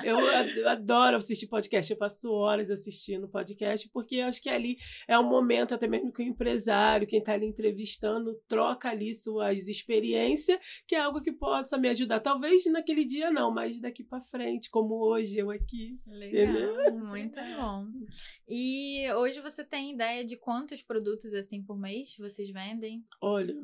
Eu 0.03 0.19
ad- 0.19 0.57
eu 0.59 0.69
adoro 0.69 1.17
assistir 1.17 1.47
podcast. 1.47 1.91
Eu 1.91 1.97
passo 1.97 2.29
horas 2.31 2.69
assistindo 2.69 3.27
podcast, 3.27 3.87
porque 3.89 4.19
acho 4.19 4.41
que 4.41 4.49
ali 4.49 4.77
é 5.07 5.17
um 5.17 5.23
momento, 5.27 5.73
até 5.73 5.87
mesmo 5.87 6.11
que 6.11 6.21
o 6.21 6.25
empresário, 6.25 7.07
quem 7.07 7.19
está 7.19 7.33
ali 7.33 7.45
entrevistando, 7.45 8.35
troca 8.47 8.89
ali 8.89 9.13
suas 9.13 9.67
experiências, 9.67 10.59
que 10.85 10.95
é 10.95 10.99
algo 10.99 11.21
que 11.21 11.31
possa 11.31 11.77
me 11.77 11.87
ajudar. 11.89 12.19
Talvez 12.19 12.65
naquele 12.65 13.05
dia 13.05 13.31
não, 13.31 13.49
mas 13.51 13.79
daqui 13.79 14.03
para 14.03 14.19
frente, 14.21 14.69
como 14.69 14.95
hoje 14.95 15.37
eu 15.37 15.49
aqui. 15.51 15.97
Legal, 16.05 16.93
muito 16.93 17.39
bom. 17.55 17.87
E 18.47 19.11
hoje 19.13 19.41
você 19.41 19.63
tem 19.63 19.93
ideia 19.93 20.23
de 20.23 20.37
quantos 20.37 20.81
produtos 20.81 21.33
assim 21.33 21.61
por 21.63 21.77
mês 21.77 22.15
vocês 22.17 22.49
vendem? 22.49 23.03
Olha. 23.21 23.55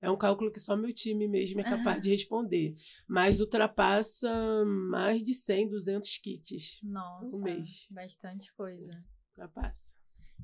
É 0.00 0.10
um 0.10 0.18
cálculo 0.18 0.52
que 0.52 0.60
só 0.60 0.76
meu 0.76 0.92
time 0.92 1.26
mesmo 1.26 1.60
é 1.62 1.64
capaz 1.64 2.02
de 2.02 2.10
responder. 2.10 2.74
Mas 3.08 3.40
ultrapassa 3.40 4.30
mais 4.66 5.22
de 5.22 5.32
100, 5.32 5.70
200 5.70 6.18
kits. 6.18 6.80
Nossa, 6.82 7.34
Um 7.34 7.42
mês. 7.42 7.88
bastante 7.90 8.52
coisa. 8.52 8.94
Ultrapassa. 9.30 9.94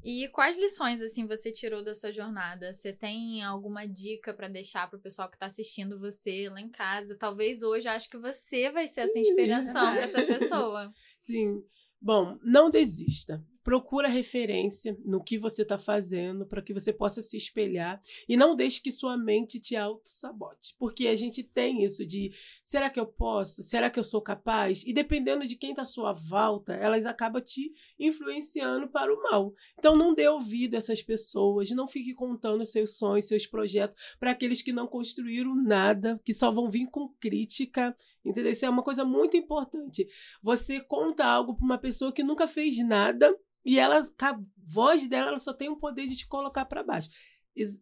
E 0.02 0.28
quais 0.28 0.56
lições 0.56 1.02
assim 1.02 1.26
você 1.26 1.52
tirou 1.52 1.84
da 1.84 1.94
sua 1.94 2.10
jornada? 2.10 2.72
Você 2.72 2.90
tem 2.90 3.42
alguma 3.42 3.86
dica 3.86 4.32
pra 4.32 4.48
deixar 4.48 4.88
pro 4.88 4.98
pessoal 4.98 5.30
que 5.30 5.38
tá 5.38 5.44
assistindo 5.44 5.98
você 5.98 6.48
lá 6.48 6.58
em 6.58 6.70
casa? 6.70 7.14
Talvez 7.18 7.62
hoje 7.62 7.86
eu 7.86 7.92
acho 7.92 8.08
que 8.08 8.16
você 8.16 8.70
vai 8.70 8.86
ser 8.86 9.02
essa 9.02 9.18
inspiração 9.18 9.92
pra 9.92 10.02
essa 10.04 10.22
pessoa. 10.24 10.90
Sim. 11.20 11.62
Bom, 12.00 12.38
não 12.42 12.70
desista. 12.70 13.44
Procura 13.62 14.08
referência 14.08 14.96
no 15.04 15.22
que 15.22 15.38
você 15.38 15.62
está 15.62 15.76
fazendo 15.76 16.46
para 16.46 16.62
que 16.62 16.72
você 16.72 16.92
possa 16.92 17.20
se 17.20 17.36
espelhar 17.36 18.00
e 18.28 18.36
não 18.36 18.56
deixe 18.56 18.80
que 18.80 18.90
sua 18.90 19.18
mente 19.18 19.60
te 19.60 19.76
auto-sabote. 19.76 20.74
Porque 20.78 21.06
a 21.06 21.14
gente 21.14 21.42
tem 21.42 21.84
isso 21.84 22.06
de 22.06 22.32
será 22.62 22.88
que 22.88 22.98
eu 22.98 23.06
posso? 23.06 23.62
Será 23.62 23.90
que 23.90 23.98
eu 23.98 24.02
sou 24.02 24.22
capaz? 24.22 24.82
E 24.86 24.92
dependendo 24.92 25.46
de 25.46 25.56
quem 25.56 25.70
está 25.70 25.82
à 25.82 25.84
sua 25.84 26.12
volta, 26.12 26.72
elas 26.72 27.04
acabam 27.04 27.42
te 27.42 27.72
influenciando 27.98 28.88
para 28.88 29.12
o 29.12 29.22
mal. 29.22 29.52
Então 29.78 29.94
não 29.94 30.14
dê 30.14 30.26
ouvido 30.26 30.74
a 30.74 30.78
essas 30.78 31.02
pessoas, 31.02 31.70
não 31.70 31.86
fique 31.86 32.14
contando 32.14 32.64
seus 32.64 32.96
sonhos, 32.96 33.26
seus 33.26 33.46
projetos 33.46 34.16
para 34.18 34.30
aqueles 34.30 34.62
que 34.62 34.72
não 34.72 34.86
construíram 34.86 35.54
nada, 35.54 36.18
que 36.24 36.32
só 36.32 36.50
vão 36.50 36.70
vir 36.70 36.86
com 36.86 37.08
crítica. 37.20 37.94
Entendeu? 38.24 38.52
Isso 38.52 38.66
é 38.66 38.70
uma 38.70 38.82
coisa 38.82 39.04
muito 39.04 39.36
importante. 39.36 40.06
Você 40.42 40.80
conta 40.80 41.24
algo 41.24 41.54
para 41.54 41.64
uma 41.64 41.78
pessoa 41.78 42.12
que 42.12 42.22
nunca 42.22 42.46
fez 42.46 42.78
nada 42.84 43.34
e 43.64 43.78
ela, 43.78 43.98
a 43.98 44.40
voz 44.66 45.08
dela, 45.08 45.28
ela 45.28 45.38
só 45.38 45.52
tem 45.52 45.68
o 45.68 45.76
poder 45.78 46.06
de 46.06 46.16
te 46.16 46.26
colocar 46.26 46.64
para 46.64 46.82
baixo. 46.82 47.08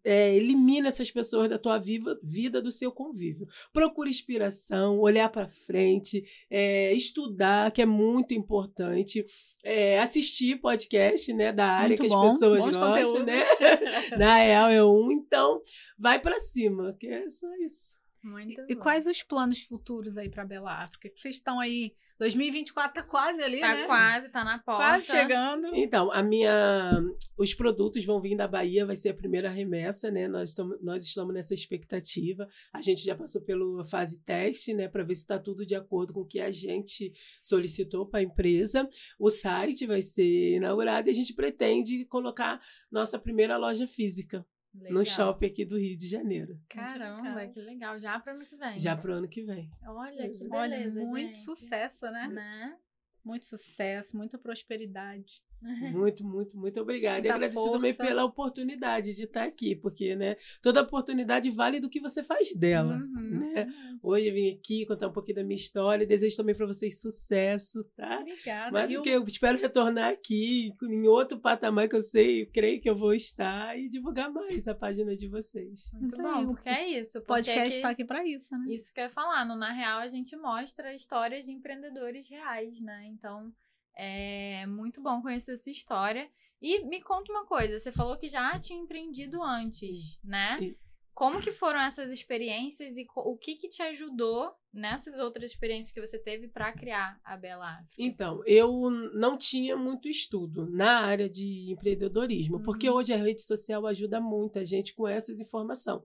É, 0.02 0.34
elimina 0.34 0.88
essas 0.88 1.10
pessoas 1.10 1.48
da 1.48 1.58
tua 1.58 1.78
viva, 1.78 2.18
vida, 2.22 2.60
do 2.60 2.70
seu 2.70 2.90
convívio. 2.90 3.46
Procure 3.72 4.08
inspiração, 4.08 4.98
olhar 4.98 5.28
para 5.28 5.46
frente, 5.46 6.24
é, 6.50 6.92
estudar, 6.94 7.70
que 7.70 7.82
é 7.82 7.86
muito 7.86 8.32
importante. 8.34 9.24
É, 9.62 10.00
assistir 10.00 10.58
podcast 10.60 11.32
né, 11.34 11.52
da 11.52 11.66
área 11.66 11.88
Muito 11.88 12.00
que 12.00 12.06
as 12.06 12.12
bom, 12.12 12.28
pessoas 12.28 12.64
bons 12.64 12.76
gostam, 12.76 12.88
conteúdos. 12.88 13.26
né? 13.26 13.40
Na 14.18 14.36
real 14.38 14.70
é 14.70 14.84
um. 14.84 15.12
Então, 15.12 15.60
vai 15.98 16.18
para 16.18 16.40
cima, 16.40 16.96
que 16.98 17.06
é 17.06 17.28
só 17.28 17.46
isso. 17.56 17.98
Muito 18.24 18.60
E 18.68 18.74
bom. 18.74 18.80
quais 18.80 19.06
os 19.06 19.22
planos 19.22 19.60
futuros 19.62 20.16
aí 20.16 20.28
pra 20.30 20.44
Bela 20.46 20.72
África? 20.82 21.08
Que 21.10 21.20
vocês 21.20 21.36
estão 21.36 21.60
aí. 21.60 21.92
2024 22.18 22.94
tá 22.94 23.02
quase 23.02 23.42
ali, 23.42 23.60
Tá 23.60 23.74
né? 23.74 23.86
quase, 23.86 24.28
tá 24.30 24.44
na 24.44 24.58
porta. 24.58 24.82
Quase 24.82 25.06
chegando. 25.06 25.68
Então, 25.74 26.10
a 26.12 26.22
minha, 26.22 27.00
os 27.36 27.54
produtos 27.54 28.04
vão 28.04 28.20
vir 28.20 28.36
da 28.36 28.48
Bahia, 28.48 28.84
vai 28.84 28.96
ser 28.96 29.10
a 29.10 29.14
primeira 29.14 29.48
remessa, 29.48 30.10
né? 30.10 30.26
Nós 30.26 30.50
estamos, 30.50 30.82
nós 30.82 31.04
estamos 31.04 31.32
nessa 31.32 31.54
expectativa. 31.54 32.46
A 32.72 32.80
gente 32.80 33.04
já 33.04 33.14
passou 33.14 33.40
pela 33.40 33.84
fase 33.84 34.20
teste, 34.24 34.74
né, 34.74 34.88
para 34.88 35.04
ver 35.04 35.14
se 35.14 35.22
está 35.22 35.38
tudo 35.38 35.64
de 35.64 35.74
acordo 35.74 36.12
com 36.12 36.20
o 36.20 36.26
que 36.26 36.40
a 36.40 36.50
gente 36.50 37.12
solicitou 37.40 38.04
para 38.06 38.20
a 38.20 38.22
empresa. 38.22 38.88
O 39.18 39.30
site 39.30 39.86
vai 39.86 40.02
ser 40.02 40.56
inaugurado 40.56 41.08
e 41.08 41.10
a 41.10 41.14
gente 41.14 41.32
pretende 41.32 42.04
colocar 42.06 42.60
nossa 42.90 43.18
primeira 43.18 43.56
loja 43.56 43.86
física 43.86 44.44
no 44.74 44.82
Legal. 45.00 45.04
shopping 45.04 45.46
aqui 45.46 45.64
do 45.64 45.78
Rio 45.78 45.96
de 45.96 46.06
Janeiro, 46.06 46.60
Caramba, 46.68 47.46
que 47.48 47.60
legal. 47.60 47.98
Já 47.98 48.18
pro 48.20 48.32
ano 48.32 48.44
que 48.44 48.56
vem. 48.56 48.78
já 48.78 48.96
para 48.96 49.10
o 49.10 49.14
ano 49.14 49.28
que 49.28 49.42
vem. 49.42 49.70
Olha 49.86 50.30
que 50.30 50.46
Olha, 50.50 50.76
beleza, 50.78 51.00
muito 51.04 51.26
gente. 51.28 51.38
sucesso, 51.40 52.10
né? 52.10 52.28
Né? 52.28 52.78
Muito 53.24 53.46
sucesso, 53.46 54.16
muita 54.16 54.38
prosperidade. 54.38 55.34
Muito, 55.98 56.24
muito, 56.24 56.56
muito 56.56 56.80
obrigada. 56.80 57.18
E 57.18 57.22
Muita 57.22 57.34
agradecer 57.34 57.70
também 57.72 57.92
força. 57.92 58.08
pela 58.08 58.24
oportunidade 58.24 59.14
de 59.14 59.24
estar 59.24 59.44
aqui, 59.44 59.74
porque, 59.76 60.14
né, 60.14 60.36
toda 60.62 60.82
oportunidade 60.82 61.50
vale 61.50 61.80
do 61.80 61.88
que 61.90 62.00
você 62.00 62.22
faz 62.22 62.54
dela. 62.54 62.96
Uhum. 62.96 63.52
né? 63.52 63.66
Hoje 64.02 64.28
eu 64.28 64.34
vim 64.34 64.50
aqui 64.50 64.86
contar 64.86 65.08
um 65.08 65.12
pouquinho 65.12 65.36
da 65.36 65.42
minha 65.44 65.56
história. 65.56 66.06
Desejo 66.06 66.36
também 66.36 66.54
para 66.54 66.66
vocês 66.66 67.00
sucesso, 67.00 67.82
tá? 67.96 68.20
Obrigada. 68.20 68.70
Mas 68.72 68.92
o 68.94 69.02
que 69.02 69.08
eu 69.10 69.24
espero 69.24 69.58
retornar 69.58 70.10
aqui 70.12 70.72
em 70.82 71.06
outro 71.08 71.38
patamar 71.40 71.88
que 71.88 71.96
eu 71.96 72.02
sei, 72.02 72.42
eu 72.42 72.46
creio 72.52 72.80
que 72.80 72.88
eu 72.88 72.96
vou 72.96 73.12
estar 73.12 73.76
e 73.78 73.88
divulgar 73.88 74.30
mais 74.32 74.68
a 74.68 74.74
página 74.74 75.14
de 75.16 75.28
vocês. 75.28 75.90
Muito 75.94 76.14
Então, 76.14 76.44
bom, 76.44 76.52
o 76.52 76.54
porque 76.54 76.68
é 76.68 76.88
isso. 77.00 77.18
O 77.18 77.20
porque 77.22 77.26
podcast 77.34 77.70
que- 77.70 77.76
está 77.76 77.90
aqui 77.90 78.04
para 78.04 78.24
isso, 78.24 78.48
né? 78.56 78.66
Isso 78.72 78.92
que 78.92 79.00
eu 79.00 79.04
ia 79.04 79.10
falar. 79.10 79.44
No 79.44 79.56
Na 79.56 79.72
Real, 79.72 79.98
a 79.98 80.08
gente 80.08 80.36
mostra 80.36 80.94
histórias 80.94 81.44
de 81.44 81.50
empreendedores 81.52 82.28
reais, 82.28 82.80
né? 82.80 83.06
Então, 83.12 83.52
é 83.98 84.64
muito 84.66 85.02
bom 85.02 85.20
conhecer 85.20 85.52
essa 85.52 85.70
história. 85.70 86.30
E 86.62 86.84
me 86.84 87.00
conta 87.02 87.30
uma 87.32 87.44
coisa, 87.44 87.78
você 87.78 87.92
falou 87.92 88.16
que 88.16 88.28
já 88.28 88.58
tinha 88.58 88.78
empreendido 88.78 89.42
antes, 89.42 90.18
né? 90.24 90.58
Isso. 90.60 90.88
Como 91.14 91.40
que 91.40 91.50
foram 91.50 91.80
essas 91.80 92.12
experiências 92.12 92.96
e 92.96 93.04
o 93.16 93.36
que 93.36 93.56
que 93.56 93.68
te 93.68 93.82
ajudou 93.82 94.52
nessas 94.72 95.14
outras 95.16 95.50
experiências 95.50 95.92
que 95.92 96.00
você 96.00 96.16
teve 96.16 96.46
para 96.46 96.72
criar 96.72 97.18
a 97.24 97.36
Bela 97.36 97.68
África? 97.74 97.94
Então, 97.98 98.40
eu 98.46 98.88
não 99.14 99.36
tinha 99.36 99.76
muito 99.76 100.08
estudo 100.08 100.70
na 100.70 101.00
área 101.00 101.28
de 101.28 101.72
empreendedorismo, 101.72 102.62
porque 102.62 102.88
Uhum. 102.88 102.96
hoje 102.96 103.12
a 103.12 103.16
rede 103.16 103.40
social 103.40 103.84
ajuda 103.88 104.20
muito 104.20 104.60
a 104.60 104.64
gente 104.64 104.94
com 104.94 105.08
essas 105.08 105.40
informações. 105.40 106.04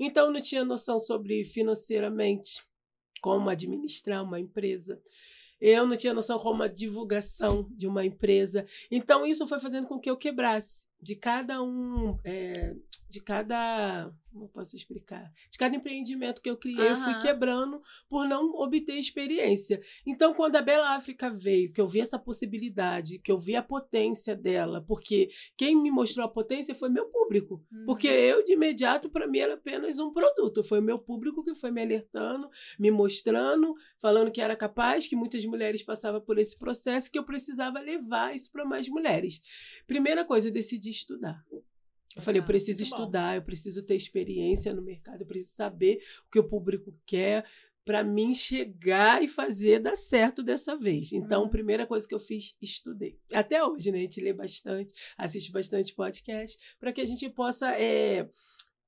Então, 0.00 0.26
eu 0.26 0.32
não 0.32 0.40
tinha 0.40 0.64
noção 0.64 0.98
sobre 0.98 1.44
financeiramente 1.44 2.62
como 3.20 3.50
administrar 3.50 4.24
uma 4.24 4.40
empresa. 4.40 4.98
Eu 5.66 5.86
não 5.86 5.96
tinha 5.96 6.12
noção 6.12 6.38
como 6.38 6.62
a 6.62 6.68
divulgação 6.68 7.66
de 7.70 7.86
uma 7.86 8.04
empresa. 8.04 8.66
Então, 8.90 9.24
isso 9.24 9.46
foi 9.46 9.58
fazendo 9.58 9.86
com 9.86 9.98
que 9.98 10.10
eu 10.10 10.16
quebrasse 10.16 10.86
de 11.04 11.14
cada 11.14 11.62
um, 11.62 12.18
é, 12.24 12.74
de 13.14 13.20
cada. 13.20 14.10
Como 14.32 14.46
eu 14.46 14.48
posso 14.48 14.74
explicar? 14.74 15.30
De 15.48 15.56
cada 15.56 15.76
empreendimento 15.76 16.42
que 16.42 16.50
eu 16.50 16.56
criei, 16.56 16.90
eu 16.90 16.96
fui 16.96 17.16
quebrando 17.20 17.80
por 18.08 18.26
não 18.26 18.52
obter 18.54 18.96
experiência. 18.98 19.80
Então, 20.04 20.34
quando 20.34 20.56
a 20.56 20.62
Bela 20.62 20.96
África 20.96 21.30
veio, 21.30 21.72
que 21.72 21.80
eu 21.80 21.86
vi 21.86 22.00
essa 22.00 22.18
possibilidade, 22.18 23.20
que 23.20 23.30
eu 23.30 23.38
vi 23.38 23.54
a 23.54 23.62
potência 23.62 24.34
dela, 24.34 24.82
porque 24.82 25.28
quem 25.56 25.80
me 25.80 25.88
mostrou 25.88 26.26
a 26.26 26.28
potência 26.28 26.74
foi 26.74 26.88
meu 26.88 27.06
público. 27.06 27.62
Uhum. 27.70 27.84
Porque 27.86 28.08
eu, 28.08 28.44
de 28.44 28.54
imediato, 28.54 29.08
para 29.08 29.28
mim 29.28 29.38
era 29.38 29.54
apenas 29.54 30.00
um 30.00 30.12
produto. 30.12 30.64
Foi 30.64 30.80
o 30.80 30.82
meu 30.82 30.98
público 30.98 31.44
que 31.44 31.54
foi 31.54 31.70
me 31.70 31.82
alertando, 31.82 32.48
me 32.76 32.90
mostrando, 32.90 33.74
falando 34.00 34.32
que 34.32 34.40
era 34.40 34.56
capaz, 34.56 35.06
que 35.06 35.14
muitas 35.14 35.44
mulheres 35.44 35.80
passavam 35.80 36.20
por 36.20 36.38
esse 36.38 36.58
processo, 36.58 37.08
que 37.08 37.18
eu 37.18 37.24
precisava 37.24 37.78
levar 37.78 38.34
isso 38.34 38.50
para 38.50 38.64
mais 38.64 38.88
mulheres. 38.88 39.40
Primeira 39.86 40.24
coisa, 40.24 40.48
eu 40.48 40.52
decidi 40.52 40.90
estudar. 40.94 41.44
Eu 42.16 42.22
falei, 42.22 42.38
eu 42.38 42.42
Legal, 42.42 42.46
preciso 42.46 42.80
muito 42.80 42.90
bom. 42.96 43.02
estudar, 43.02 43.36
eu 43.36 43.42
preciso 43.42 43.82
ter 43.82 43.96
experiência 43.96 44.72
no 44.72 44.82
mercado, 44.82 45.20
eu 45.20 45.26
preciso 45.26 45.54
saber 45.54 46.00
o 46.26 46.30
que 46.30 46.38
o 46.38 46.44
público 46.48 46.94
quer 47.04 47.44
para 47.84 48.02
mim 48.02 48.32
chegar 48.32 49.22
e 49.22 49.28
fazer 49.28 49.78
dar 49.80 49.94
certo 49.96 50.42
dessa 50.42 50.74
vez. 50.74 51.12
Então, 51.12 51.42
Uhum. 51.42 51.46
a 51.48 51.50
primeira 51.50 51.86
coisa 51.86 52.08
que 52.08 52.14
eu 52.14 52.18
fiz, 52.20 52.56
estudei. 52.62 53.18
Até 53.32 53.62
hoje, 53.62 53.92
né? 53.92 53.98
A 53.98 54.00
gente 54.02 54.20
lê 54.22 54.32
bastante, 54.32 54.94
assiste 55.18 55.52
bastante 55.52 55.94
podcast, 55.94 56.56
para 56.80 56.92
que 56.94 57.00
a 57.02 57.04
gente 57.04 57.28
possa 57.28 57.72
é, 57.78 58.26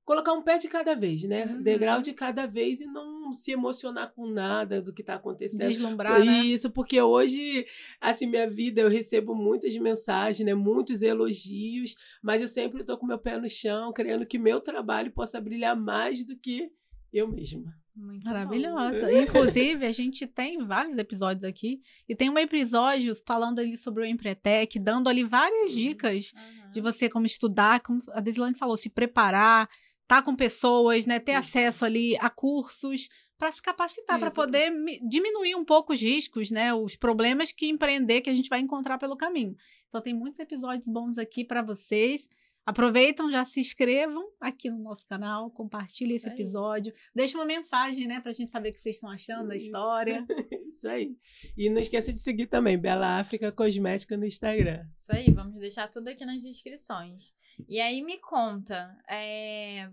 colocar 0.07 0.33
um 0.33 0.41
pé 0.41 0.57
de 0.57 0.69
cada 0.69 0.95
vez, 0.95 1.25
né? 1.25 1.45
Uhum. 1.47 1.63
Degrau 1.63 2.01
de 2.01 2.15
cada 2.15 2.47
vez 2.47 2.81
e 2.81 2.87
não 2.87 3.33
se 3.33 3.51
emocionar 3.51 4.13
com 4.15 4.27
nada 4.27 4.81
do 4.81 4.93
que 4.95 5.03
está 5.03 5.17
acontecendo. 5.17 5.69
Deslumbrar, 5.69 6.25
né? 6.25 6.45
Isso, 6.45 6.71
porque 6.71 7.03
hoje, 7.03 7.67
assim, 8.01 8.27
minha 8.27 8.49
vida, 8.49 8.81
eu 8.81 8.89
recebo 8.89 9.35
muitas 9.35 9.77
mensagens, 9.77 10.47
né? 10.47 10.55
Muitos 10.55 11.03
elogios, 11.03 11.97
mas 12.23 12.41
eu 12.41 12.47
sempre 12.49 12.81
estou 12.83 12.97
com 12.97 13.05
meu 13.05 13.19
pé 13.19 13.37
no 13.37 13.49
chão, 13.49 13.93
querendo 13.93 14.25
que 14.25 14.39
meu 14.39 14.61
trabalho 14.61 15.11
possa 15.11 15.41
brilhar 15.41 15.77
mais 15.77 16.25
do 16.25 16.37
que 16.37 16.71
eu 17.13 17.27
mesma. 17.27 17.75
Muito 17.97 18.25
Maravilhosa. 18.27 19.11
Inclusive, 19.23 19.87
a 19.87 19.91
gente 19.93 20.27
tem 20.27 20.59
vários 20.65 20.97
episódios 20.99 21.43
aqui. 21.45 21.81
E 22.09 22.15
tem 22.15 22.29
um 22.31 22.39
episódio 22.39 23.13
falando 23.27 23.59
ali 23.59 23.77
sobre 23.77 24.03
o 24.03 24.07
Empretec, 24.07 24.79
dando 24.79 25.09
ali 25.09 25.25
várias 25.25 25.73
Uhum. 25.73 25.79
dicas 25.79 26.33
bom. 26.33 26.71
de 26.71 26.81
você 26.81 27.09
como 27.09 27.25
estudar, 27.27 27.81
como 27.81 28.01
a 28.13 28.21
Desilane 28.21 28.55
falou, 28.55 28.77
se 28.77 28.91
preparar, 28.91 29.69
estar 30.07 30.23
com 30.23 30.37
pessoas, 30.37 31.05
né, 31.05 31.19
ter 31.19 31.33
Isso. 31.33 31.41
acesso 31.41 31.85
ali 31.85 32.17
a 32.21 32.31
cursos 32.31 33.09
para 33.37 33.53
se 33.53 33.61
capacitar, 33.61 34.19
para 34.19 34.31
poder 34.31 34.71
mi- 34.71 34.99
diminuir 35.07 35.55
um 35.57 35.65
pouco 35.65 35.93
os 35.93 36.01
riscos, 36.01 36.51
né, 36.51 36.73
os 36.73 36.97
problemas 36.97 37.53
que 37.53 37.67
empreender 37.69 38.21
que 38.23 38.31
a 38.31 38.35
gente 38.35 38.49
vai 38.49 38.61
encontrar 38.61 38.99
pelo 38.99 39.17
caminho. 39.17 39.55
Então 39.89 40.01
tem 40.01 40.15
muitos 40.15 40.39
episódios 40.39 40.87
bons 40.87 41.19
aqui 41.19 41.45
para 41.45 41.61
vocês. 41.61 42.29
Aproveitam, 42.65 43.31
já 43.31 43.45
se 43.45 43.61
inscrevam 43.61 44.25
aqui 44.41 44.69
no 44.71 44.79
nosso 44.79 45.07
canal, 45.07 45.51
compartilhem 45.51 46.17
esse 46.17 46.29
episódio, 46.29 46.93
deixa 47.15 47.39
uma 47.39 47.45
mensagem, 47.45 48.07
né, 48.09 48.21
pra 48.21 48.33
gente 48.33 48.51
saber 48.51 48.71
o 48.71 48.73
que 48.73 48.81
vocês 48.81 48.97
estão 48.97 49.11
achando 49.11 49.49
da 49.49 49.57
história. 49.57 50.25
Isso 50.77 50.89
aí. 50.89 51.17
E 51.57 51.71
não 51.71 51.81
esqueça 51.81 52.13
de 52.13 52.21
seguir 52.21 52.47
também 52.47 52.79
Bela 52.79 53.19
África 53.19 53.51
Cosmética 53.51 54.17
no 54.17 54.27
Instagram. 54.27 54.87
Isso 54.97 55.13
aí, 55.13 55.31
vamos 55.33 55.59
deixar 55.59 55.89
tudo 55.89 56.09
aqui 56.09 56.25
nas 56.25 56.43
descrições. 56.43 57.33
E 57.69 57.81
aí 57.81 58.03
me 58.03 58.19
conta, 58.19 58.95
é, 59.09 59.91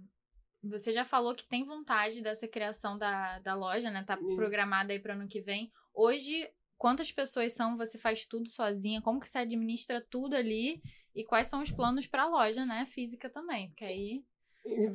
você 0.62 0.92
já 0.92 1.06
falou 1.06 1.34
que 1.34 1.48
tem 1.48 1.66
vontade 1.66 2.22
dessa 2.22 2.48
criação 2.48 2.98
da, 2.98 3.40
da 3.40 3.56
loja, 3.56 3.90
né? 3.90 4.04
Tá 4.04 4.18
programada 4.18 4.92
aí 4.92 5.00
para 5.00 5.14
ano 5.14 5.28
que 5.28 5.42
vem. 5.42 5.72
Hoje, 5.94 6.50
quantas 6.78 7.12
pessoas 7.12 7.54
são? 7.54 7.78
Você 7.78 7.98
faz 7.98 8.26
tudo 8.26 8.50
sozinha? 8.50 9.02
Como 9.02 9.20
que 9.20 9.30
você 9.30 9.40
administra 9.40 10.06
tudo 10.10 10.36
ali? 10.36 10.82
E 11.16 11.24
quais 11.24 11.48
são 11.48 11.62
os 11.62 11.72
planos 11.72 12.08
para 12.08 12.24
a 12.24 12.30
loja, 12.30 12.66
né? 12.66 12.86
Física 12.86 13.30
também, 13.30 13.70
porque 13.70 13.86
aí 13.86 14.24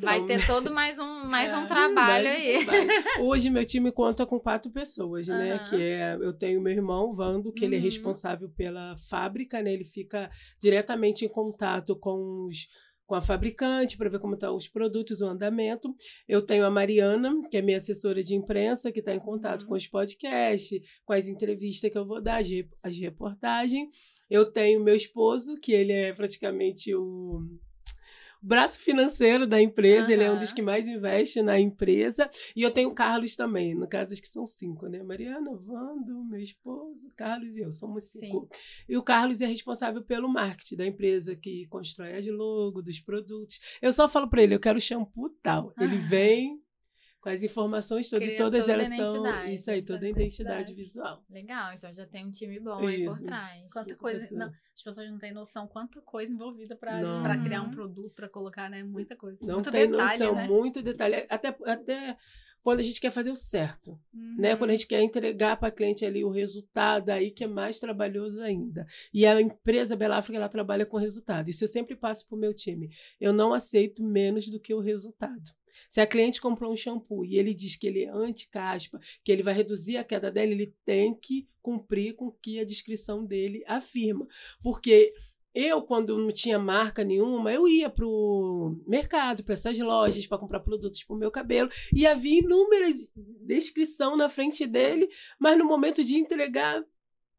vai 0.01 0.17
Então, 0.19 0.27
ter 0.27 0.47
todo 0.47 0.73
mais 0.73 0.99
um, 0.99 1.25
mais 1.27 1.53
um 1.55 1.63
É, 1.63 1.67
trabalho 1.67 2.25
mais 2.25 2.27
aí. 2.27 2.57
um 2.59 2.65
trabalho. 2.67 2.91
Hoje 3.27 3.51
meu 3.51 3.65
time 3.65 3.93
conta 3.93 4.25
com 4.27 4.41
quatro 4.41 4.71
pessoas, 4.71 5.29
né? 5.29 5.55
Aham. 5.55 5.65
Que 5.65 5.83
é 5.83 6.15
eu 6.21 6.33
tenho 6.33 6.61
meu 6.61 6.73
irmão 6.73 7.13
Vando, 7.13 7.53
que 7.53 7.65
ele 7.65 7.75
é 7.75 7.79
Uhum. 7.79 7.85
responsável 7.85 8.49
pela 8.51 8.97
fábrica, 8.97 9.61
né? 9.63 9.73
Ele 9.73 9.85
fica 9.85 10.31
diretamente 10.61 11.25
em 11.25 11.29
contato 11.29 11.95
com 11.97 12.47
os 12.47 12.67
com 13.07 13.15
a 13.15 13.23
fabricante 13.23 13.97
para 13.97 14.11
ver 14.11 14.19
como 14.19 14.35
estão 14.35 14.55
os 14.55 14.69
produtos, 14.69 15.23
o 15.23 15.27
andamento. 15.27 15.95
Eu 16.29 16.43
tenho 16.43 16.67
a 16.67 16.71
Mariana, 16.71 17.33
que 17.51 17.57
é 17.57 17.63
minha 17.63 17.79
assessora 17.79 18.23
de 18.23 18.35
imprensa, 18.35 18.93
que 18.93 18.99
está 19.01 19.15
em 19.15 19.19
contato 19.19 19.63
Uhum. 19.63 19.69
com 19.69 19.75
os 19.77 19.87
podcasts, 19.87 20.79
com 21.07 21.15
as 21.15 21.27
entrevistas 21.27 21.91
que 21.91 21.97
eu 21.97 22.05
vou 22.05 22.21
dar, 22.21 22.43
as 22.83 22.99
reportagens. 22.99 23.89
Eu 24.29 24.45
tenho 24.53 24.85
meu 24.85 24.95
esposo, 24.95 25.57
que 25.59 25.73
ele 25.73 25.91
é 25.93 26.13
praticamente 26.13 26.95
o 26.95 27.41
braço 28.41 28.79
financeiro 28.81 29.47
da 29.47 29.61
empresa, 29.61 30.13
ele 30.13 30.25
é 30.25 30.31
um 30.31 30.39
dos 30.39 30.53
que 30.53 30.63
mais 30.63 30.89
investe 30.89 31.43
na 31.43 31.59
empresa. 31.59 32.29
E 32.55 32.63
eu 32.63 32.71
tenho 32.71 32.91
o 32.91 32.95
Carlos 32.95 33.37
também, 33.37 33.75
no 33.75 33.89
caso 33.89 34.13
acho 34.13 34.23
que 34.23 34.29
são 34.29 34.47
cinco, 34.47 34.87
né? 34.87 35.03
Mariana, 35.03 35.51
Wando, 35.51 36.25
meu 36.25 36.41
esposo, 36.41 37.09
Carlos 37.17 37.57
e 37.57 37.61
eu, 37.61 37.73
somos 37.73 38.05
cinco. 38.05 38.49
E 38.89 38.97
o 38.97 39.03
Carlos 39.03 39.41
é 39.41 39.47
responsável 39.47 40.03
pelo 40.03 40.29
marketing 40.29 40.77
da 40.77 40.87
empresa, 40.87 41.35
que 41.35 41.67
constrói 41.69 42.17
as 42.17 42.27
logos 42.27 42.85
dos 42.85 43.01
produtos. 43.01 43.61
Eu 43.83 43.93
só 43.93 44.09
falo 44.09 44.29
para 44.29 44.43
ele, 44.43 44.55
eu 44.55 44.61
quero 44.61 44.81
shampoo 44.81 45.31
tal. 45.43 45.73
Ele 45.79 45.97
vem 45.97 46.59
com 46.59 46.68
as 47.33 47.43
informações 47.43 48.09
todas, 48.11 48.27
Cria 48.27 48.39
todas 48.39 48.61
toda 48.63 48.73
a 48.73 48.75
elas 48.75 48.89
são 48.89 49.17
identidade. 49.17 49.53
isso 49.53 49.71
aí, 49.71 49.83
toda 49.83 50.07
a 50.07 50.09
identidade 50.09 50.75
visual. 50.75 51.25
Legal, 51.31 51.73
então 51.75 51.93
já 51.93 52.07
tem 52.07 52.27
um 52.27 52.31
time 52.31 52.59
bom 52.61 52.87
aí 52.87 53.05
por 53.05 53.15
Isso. 53.17 53.25
trás. 53.25 53.73
Quanta 53.73 53.97
coisa. 53.97 54.29
Não, 54.37 54.47
as 54.75 54.83
pessoas 54.83 55.11
não 55.11 55.19
têm 55.19 55.33
noção 55.33 55.67
quanta 55.67 56.01
coisa 56.01 56.33
envolvida 56.33 56.77
para 56.77 57.39
criar 57.43 57.63
um 57.63 57.67
Uhum. 57.67 57.71
produto, 57.71 58.15
para 58.15 58.29
colocar, 58.29 58.69
né? 58.71 58.83
Muita 58.83 59.15
coisa. 59.17 59.39
Não 59.43 59.55
Muito 59.57 59.71
tem 59.71 59.91
detalhe, 59.91 60.19
noção, 60.25 60.35
né? 60.35 60.47
muito 60.49 60.83
detalhe. 60.83 61.27
Até, 61.29 61.57
até 61.67 62.17
quando 62.63 62.81
a 62.81 62.83
gente 62.83 63.01
quer 63.01 63.11
fazer 63.11 63.31
o 63.31 63.35
certo. 63.37 63.99
né? 64.13 64.53
Uhum. 64.53 64.59
Quando 64.59 64.71
a 64.71 64.75
gente 64.75 64.87
quer 64.87 65.01
entregar 65.01 65.57
para 65.57 65.69
a 65.69 65.71
cliente 65.71 66.05
ali 66.05 66.25
o 66.25 66.29
resultado, 66.31 67.09
aí 67.11 67.31
que 67.31 67.45
é 67.45 67.47
mais 67.47 67.79
trabalhoso 67.79 68.43
ainda. 68.43 68.87
E 69.15 69.25
a 69.27 69.41
empresa 69.41 69.97
Bela 69.97 70.19
África, 70.19 70.37
ela 70.37 70.49
trabalha 70.49 70.85
com 70.85 70.97
resultado. 70.97 71.49
Isso 71.49 71.65
eu 71.65 71.69
sempre 71.69 71.97
passo 71.97 72.27
para 72.27 72.37
o 72.37 72.39
meu 72.39 72.53
time. 72.53 72.91
Eu 73.21 73.33
não 73.33 73.55
aceito 73.55 74.03
menos 74.03 74.49
do 74.49 74.61
que 74.61 74.75
o 74.75 74.81
resultado. 74.81 75.51
Se 75.89 76.01
a 76.01 76.07
cliente 76.07 76.41
comprou 76.41 76.73
um 76.73 76.77
shampoo 76.77 77.25
e 77.25 77.37
ele 77.37 77.55
diz 77.55 77.77
que 77.77 77.87
ele 77.87 78.05
é 78.05 78.11
anti-caspa, 78.11 78.99
que 79.25 79.33
ele 79.33 79.43
vai 79.43 79.55
reduzir 79.55 79.97
a 79.97 80.05
queda 80.05 80.31
dela, 80.31 80.53
ele 80.53 80.75
tem 80.85 81.15
que 81.15 81.49
cumprir 81.63 82.15
com 82.15 82.27
o 82.27 82.33
que 82.33 82.59
a 82.59 82.65
descrição 82.65 83.25
dele 83.25 83.63
afirma. 83.67 84.27
Porque 84.63 85.13
eu, 85.55 85.83
quando 85.83 86.17
não 86.17 86.31
tinha 86.31 86.59
marca 86.59 87.03
nenhuma, 87.03 87.53
eu 87.53 87.67
ia 87.67 87.91
para 87.91 88.07
o 88.07 88.81
mercado, 88.87 89.43
para 89.43 89.55
essas 89.55 89.79
lojas, 89.79 90.27
para 90.27 90.39
comprar 90.39 90.61
produtos 90.61 91.03
para 91.03 91.17
o 91.17 91.19
meu 91.19 91.31
cabelo, 91.31 91.69
e 91.93 92.07
havia 92.07 92.39
inúmeras 92.39 93.11
descrição 93.45 94.17
na 94.17 94.29
frente 94.29 94.67
dele, 94.67 95.09
mas 95.39 95.59
no 95.59 95.65
momento 95.65 96.05
de 96.05 96.17
entregar, 96.17 96.85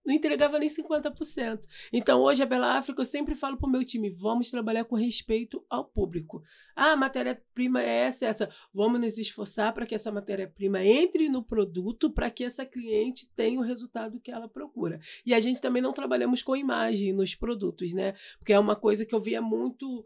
não 0.10 0.15
entregava 0.15 0.58
nem 0.58 0.67
50%. 0.67 1.67
Então, 1.93 2.22
hoje, 2.22 2.41
a 2.41 2.45
Bela 2.45 2.76
África, 2.76 3.00
eu 3.00 3.06
sempre 3.06 3.36
falo 3.36 3.56
para 3.58 3.67
o 3.67 3.72
meu 3.72 3.86
time: 3.86 4.10
vamos 4.10 4.50
trabalhar 4.50 4.84
com 4.86 4.95
respeito 4.95 5.63
ao 5.69 5.86
público. 5.86 6.41
Ah, 6.76 6.93
a 6.93 6.95
matéria-prima 6.95 7.84
é 7.84 8.06
essa, 8.06 8.26
essa. 8.26 8.50
Vamos 8.74 9.00
nos 9.00 9.19
esforçar 9.19 9.72
para 9.72 9.86
que 9.86 9.93
essa 9.93 10.12
matéria-prima 10.12 10.84
entre 10.84 11.30
no 11.30 11.43
produto, 11.43 12.10
para 12.10 12.32
que 12.32 12.43
essa 12.43 12.65
cliente 12.65 13.30
tenha 13.36 13.60
o 13.60 13.63
resultado 13.63 14.19
que 14.19 14.32
ela 14.32 14.48
procura. 14.48 15.00
E 15.24 15.34
a 15.34 15.39
gente 15.39 15.62
também 15.62 15.82
não 15.82 15.93
trabalhamos 15.93 16.41
com 16.41 16.56
imagem 16.56 17.13
nos 17.13 17.36
produtos, 17.36 17.93
né? 17.93 18.15
Porque 18.39 18.54
é 18.54 18.60
uma 18.60 18.76
coisa 18.76 19.06
que 19.06 19.13
eu 19.13 19.22
via 19.22 19.41
muito. 19.41 20.04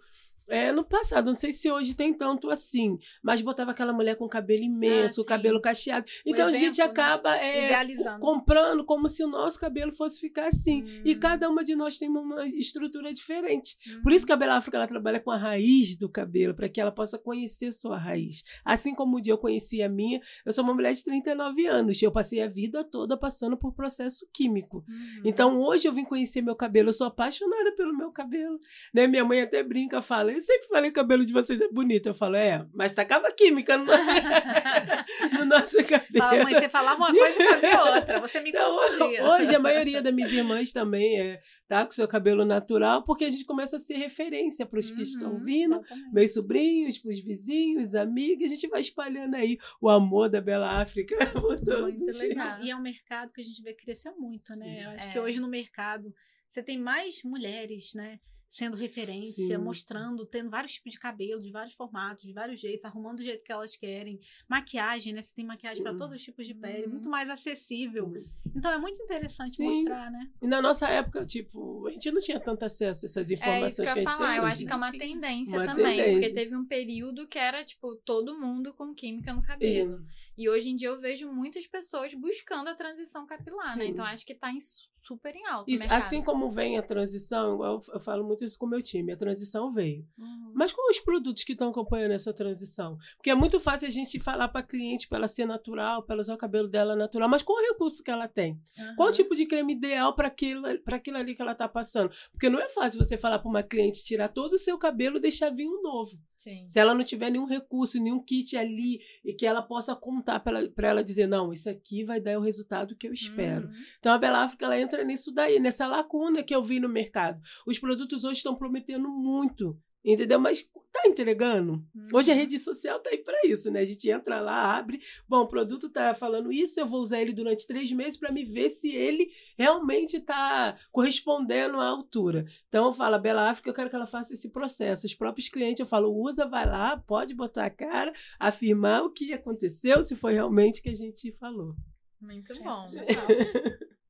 É, 0.47 0.71
no 0.71 0.83
passado, 0.83 1.27
não 1.27 1.35
sei 1.35 1.51
se 1.51 1.71
hoje 1.71 1.93
tem 1.93 2.13
tanto 2.13 2.49
assim, 2.49 2.99
mas 3.21 3.41
botava 3.41 3.71
aquela 3.71 3.93
mulher 3.93 4.15
com 4.15 4.27
cabelo 4.27 4.63
imenso, 4.63 5.21
o 5.21 5.23
sim. 5.23 5.27
cabelo 5.27 5.61
cacheado. 5.61 6.05
Então 6.25 6.47
a 6.47 6.51
gente 6.51 6.81
exemplo, 6.81 6.93
né? 6.95 7.03
acaba 7.03 7.37
é, 7.37 7.65
Idealizando. 7.65 8.19
comprando 8.19 8.83
como 8.83 9.07
se 9.07 9.23
o 9.23 9.27
nosso 9.27 9.59
cabelo 9.59 9.91
fosse 9.91 10.19
ficar 10.19 10.47
assim. 10.47 10.83
E 11.05 11.13
Hum. 11.15 11.19
cada 11.19 11.49
uma 11.49 11.63
de 11.63 11.75
nós 11.75 11.97
tem 11.97 12.09
uma 12.09 12.45
estrutura 12.45 13.13
diferente. 13.13 13.77
Uhum. 13.87 14.01
Por 14.01 14.11
isso 14.11 14.25
que 14.25 14.33
a 14.33 14.35
Bela 14.35 14.57
África 14.57 14.77
ela 14.77 14.87
trabalha 14.87 15.19
com 15.19 15.31
a 15.31 15.37
raiz 15.37 15.95
do 15.97 16.09
cabelo, 16.09 16.53
para 16.53 16.67
que 16.67 16.81
ela 16.81 16.91
possa 16.91 17.17
conhecer 17.17 17.71
sua 17.71 17.97
raiz. 17.97 18.43
Assim 18.65 18.93
como 18.93 19.17
o 19.17 19.21
dia 19.21 19.33
eu 19.33 19.37
conheci 19.37 19.81
a 19.81 19.89
minha, 19.89 20.19
eu 20.45 20.51
sou 20.51 20.63
uma 20.63 20.73
mulher 20.73 20.93
de 20.93 21.03
39 21.03 21.65
anos, 21.67 22.01
e 22.01 22.05
eu 22.05 22.11
passei 22.11 22.41
a 22.41 22.47
vida 22.47 22.83
toda 22.83 23.17
passando 23.17 23.55
por 23.57 23.73
processo 23.73 24.27
químico. 24.33 24.83
Uhum. 24.87 25.21
Então 25.23 25.59
hoje 25.61 25.87
eu 25.87 25.93
vim 25.93 26.03
conhecer 26.03 26.41
meu 26.41 26.55
cabelo, 26.55 26.89
eu 26.89 26.93
sou 26.93 27.07
apaixonada 27.07 27.71
pelo 27.75 27.95
meu 27.95 28.11
cabelo. 28.11 28.57
Né? 28.93 29.07
Minha 29.07 29.23
mãe 29.23 29.41
até 29.41 29.63
brinca, 29.63 30.01
fala, 30.01 30.32
eu 30.33 30.41
sempre 30.41 30.67
falei 30.67 30.91
que 30.91 30.99
o 30.99 31.01
cabelo 31.01 31.25
de 31.25 31.31
vocês 31.33 31.59
é 31.61 31.67
bonito. 31.69 32.07
Eu 32.07 32.13
falo, 32.13 32.35
é, 32.35 32.65
mas 32.73 32.91
tacava 32.93 33.31
química 33.31 33.77
no 33.77 33.85
nosso, 33.85 34.09
no 35.39 35.45
nosso 35.45 35.77
cabelo. 35.83 36.17
Fala, 36.17 36.43
mãe, 36.43 36.53
você 36.55 36.69
falava 36.69 36.97
uma 36.97 37.11
coisa 37.13 37.41
e 37.43 37.47
fazia 37.47 37.83
outra. 37.95 38.19
Você 38.19 38.41
me 38.41 38.49
Então, 38.49 38.77
confundia. 38.77 39.23
hoje 39.31 39.55
a 39.55 39.59
maioria 39.59 40.01
das 40.01 40.13
minhas 40.13 40.31
irmãs 40.31 40.71
também 40.71 41.19
é, 41.19 41.41
tá 41.67 41.85
com 41.85 41.91
seu 41.91 42.07
cabelo 42.07 42.45
natural, 42.45 43.03
porque 43.03 43.25
a 43.25 43.29
gente 43.29 43.45
começa 43.45 43.77
a 43.77 43.79
ser 43.79 43.95
referência 43.95 44.65
para 44.65 44.79
os 44.79 44.89
que 44.91 45.01
estão 45.01 45.33
Uhum, 45.33 45.43
vindo, 45.43 45.75
Exatamente. 45.75 46.13
meus 46.13 46.33
sobrinhos, 46.33 46.97
para 46.99 47.11
os 47.11 47.19
vizinhos, 47.23 47.95
amigos, 47.95 48.51
a 48.51 48.55
gente 48.55 48.67
vai 48.67 48.79
espalhando 48.81 49.35
aí 49.35 49.57
o 49.81 49.89
amor 49.89 50.29
da 50.29 50.41
Bela 50.41 50.81
África. 50.81 51.15
Muito 51.39 52.17
legal. 52.19 52.61
E 52.61 52.69
é 52.71 52.75
um 52.75 52.81
mercado 52.81 53.31
que 53.31 53.41
a 53.41 53.43
gente 53.43 53.61
vê 53.61 53.73
crescer 53.73 54.11
muito, 54.17 54.53
né? 54.55 54.65
Sim. 54.65 54.83
Eu 54.83 54.89
acho 54.91 55.09
É. 55.09 55.11
que 55.13 55.19
hoje 55.19 55.39
no 55.39 55.47
mercado 55.47 56.13
você 56.49 56.61
tem 56.61 56.77
mais 56.77 57.23
mulheres, 57.23 57.91
né? 57.95 58.19
Sendo 58.53 58.77
referência, 58.77 59.57
Sim. 59.57 59.57
mostrando, 59.57 60.27
tendo 60.27 60.47
vários 60.51 60.73
tipos 60.73 60.93
de 60.93 60.99
cabelo, 60.99 61.41
de 61.41 61.49
vários 61.51 61.73
formatos, 61.73 62.23
de 62.23 62.31
vários 62.33 62.61
jeitos, 62.61 62.85
arrumando 62.85 63.17
do 63.17 63.23
jeito 63.23 63.43
que 63.43 63.51
elas 63.51 63.75
querem. 63.75 64.19
Maquiagem, 64.47 65.11
né? 65.11 65.23
Você 65.23 65.33
tem 65.33 65.43
maquiagem 65.43 65.81
para 65.81 65.95
todos 65.95 66.13
os 66.13 66.21
tipos 66.21 66.45
de 66.45 66.53
pele, 66.53 66.83
Uhum. 66.85 66.91
muito 66.91 67.09
mais 67.09 67.27
acessível. 67.31 68.13
Então 68.55 68.71
é 68.71 68.77
muito 68.77 69.01
interessante 69.01 69.55
Sim. 69.55 69.63
mostrar, 69.65 70.11
né? 70.11 70.29
E 70.39 70.45
na 70.47 70.61
nossa 70.61 70.87
época, 70.87 71.25
tipo, 71.25 71.87
a 71.87 71.91
gente 71.93 72.11
não 72.11 72.19
tinha 72.21 72.39
tanto 72.39 72.63
acesso 72.63 73.05
a 73.05 73.09
essas 73.09 73.31
É 73.31 73.33
isso 73.33 73.41
informações 73.43 73.75
que 73.75 73.81
eu 73.81 73.85
que, 73.85 73.89
ia 73.89 73.93
a 73.93 73.97
gente 74.11 74.17
falar. 74.19 74.27
tem 74.29 74.37
Eu 74.37 74.43
hoje. 74.43 74.53
acho 74.53 74.65
que 74.67 74.71
é 74.71 74.75
uma 74.75 74.91
tendência 74.91 75.57
Uma 75.57 75.65
também. 75.65 75.95
Porque 75.97 76.03
tendência. 76.11 76.35
teve 76.35 76.55
um 76.55 76.65
período 76.67 77.27
que 77.27 77.39
era, 77.39 77.63
tipo, 77.65 77.95
todo 78.05 78.39
mundo 78.39 78.71
com 78.75 78.93
química 78.93 79.33
no 79.33 79.41
cabelo. 79.41 80.05
E 80.37 80.49
hoje 80.49 80.69
em 80.69 80.75
dia 80.75 80.87
eu 80.87 80.99
vejo 80.99 81.31
muitas 81.31 81.67
pessoas 81.67 82.13
buscando 82.13 82.69
a 82.69 82.75
transição 82.75 83.25
capilar, 83.25 83.77
né? 83.77 83.85
Sim. 83.85 83.91
Então 83.91 84.05
acho 84.05 84.25
que 84.25 84.33
tá 84.33 84.51
su- 84.59 84.89
super 85.03 85.35
em 85.35 85.45
alta. 85.45 85.71
Assim 85.89 86.23
como 86.23 86.49
vem 86.49 86.77
a 86.77 86.81
transição, 86.81 87.63
eu, 87.63 87.79
eu, 87.93 87.99
falo 87.99 88.23
muito 88.23 88.43
isso 88.43 88.57
com 88.57 88.65
o 88.65 88.69
meu 88.69 88.81
time, 88.81 89.11
a 89.11 89.17
transição 89.17 89.71
veio. 89.71 90.07
Uhum. 90.17 90.51
Mas 90.55 90.71
quais 90.71 90.97
os 90.97 91.03
produtos 91.03 91.43
que 91.43 91.51
estão 91.51 91.69
acompanhando 91.69 92.11
essa 92.11 92.33
transição? 92.33 92.97
Porque 93.17 93.29
é 93.29 93.35
muito 93.35 93.59
fácil 93.59 93.87
a 93.87 93.91
gente 93.91 94.19
falar 94.19 94.47
para 94.47 94.63
cliente 94.63 95.07
para 95.07 95.19
ela 95.19 95.27
ser 95.27 95.45
natural, 95.45 96.03
para 96.03 96.19
usar 96.19 96.33
o 96.33 96.37
cabelo 96.37 96.67
dela 96.67 96.95
natural, 96.95 97.27
mas 97.27 97.43
qual 97.43 97.59
o 97.59 97.67
recurso 97.73 98.01
que 98.01 98.09
ela 98.09 98.27
tem? 98.27 98.53
Uhum. 98.77 98.95
Qual 98.95 99.09
o 99.09 99.11
tipo 99.11 99.35
de 99.35 99.45
creme 99.45 99.73
ideal 99.73 100.15
para 100.15 100.27
aquilo, 100.27 100.65
aquilo 100.87 101.17
ali 101.17 101.35
que 101.35 101.41
ela 101.41 101.51
está 101.51 101.67
passando? 101.67 102.11
Porque 102.31 102.49
não 102.49 102.59
é 102.59 102.69
fácil 102.69 103.03
você 103.03 103.17
falar 103.17 103.39
para 103.39 103.49
uma 103.49 103.63
cliente 103.63 104.03
tirar 104.03 104.29
todo 104.29 104.53
o 104.53 104.57
seu 104.57 104.77
cabelo 104.77 105.17
e 105.17 105.21
deixar 105.21 105.49
vir 105.49 105.67
um 105.67 105.81
novo. 105.81 106.17
Sim. 106.37 106.67
Se 106.67 106.77
ela 106.77 106.93
não 106.93 107.03
tiver 107.03 107.29
nenhum 107.29 107.45
recurso, 107.45 107.97
nenhum 107.99 108.21
kit 108.21 108.57
ali 108.57 108.99
e 109.23 109.33
que 109.33 109.45
ela 109.45 109.61
possa 109.61 109.95
contar 110.23 110.39
para 110.39 110.59
ela, 110.59 110.71
ela 110.77 111.03
dizer, 111.03 111.27
não, 111.27 111.51
isso 111.51 111.69
aqui 111.69 112.03
vai 112.03 112.19
dar 112.21 112.39
o 112.39 112.41
resultado 112.41 112.95
que 112.95 113.07
eu 113.07 113.13
espero. 113.13 113.67
Uhum. 113.67 113.73
Então 113.99 114.13
a 114.13 114.17
Bela 114.17 114.43
África 114.43 114.65
ela 114.65 114.79
entra 114.79 115.03
nisso 115.03 115.31
daí, 115.31 115.59
nessa 115.59 115.85
lacuna 115.85 116.41
que 116.41 116.55
eu 116.55 116.63
vi 116.63 116.79
no 116.79 116.87
mercado. 116.87 117.39
Os 117.67 117.77
produtos 117.77 118.23
hoje 118.23 118.37
estão 118.37 118.55
prometendo 118.55 119.09
muito, 119.09 119.77
entendeu? 120.03 120.39
Mas 120.39 120.67
tá 120.93 121.01
entregando? 121.07 121.83
Hoje 122.13 122.31
a 122.31 122.35
uhum. 122.35 122.41
rede 122.41 122.59
social 122.59 122.99
tá 122.99 123.09
aí 123.09 123.17
para 123.17 123.39
isso, 123.45 123.71
né? 123.71 123.79
A 123.79 123.85
gente 123.85 124.07
entra 124.09 124.39
lá, 124.39 124.77
abre, 124.77 125.01
bom, 125.27 125.41
o 125.41 125.47
produto 125.47 125.89
tá 125.89 126.13
falando 126.13 126.51
isso, 126.51 126.79
eu 126.79 126.85
vou 126.85 127.01
usar 127.01 127.19
ele 127.19 127.33
durante 127.33 127.65
três 127.65 127.91
meses 127.91 128.17
para 128.17 128.31
me 128.31 128.45
ver 128.45 128.69
se 128.69 128.89
ele 128.93 129.31
realmente 129.57 130.19
tá 130.19 130.77
correspondendo 130.91 131.77
à 131.79 131.87
altura. 131.87 132.45
Então 132.69 132.85
eu 132.85 132.93
falo, 132.93 133.15
a 133.15 133.19
Bela 133.19 133.49
África, 133.49 133.69
eu 133.69 133.73
quero 133.73 133.89
que 133.89 133.95
ela 133.95 134.05
faça 134.05 134.33
esse 134.33 134.49
processo. 134.49 135.07
Os 135.07 135.15
próprios 135.15 135.49
clientes, 135.49 135.79
eu 135.79 135.87
falo, 135.87 136.13
usa, 136.13 136.45
vai 136.45 136.65
lá, 136.65 136.95
pode 136.97 137.33
botar 137.33 137.65
a 137.65 137.69
cara, 137.71 138.13
afirmar 138.39 139.03
o 139.03 139.11
que 139.11 139.33
aconteceu, 139.33 140.03
se 140.03 140.15
foi 140.15 140.33
realmente 140.33 140.79
o 140.79 140.83
que 140.83 140.89
a 140.89 140.95
gente 140.95 141.31
falou. 141.33 141.73
Muito 142.21 142.53
bom. 142.63 142.87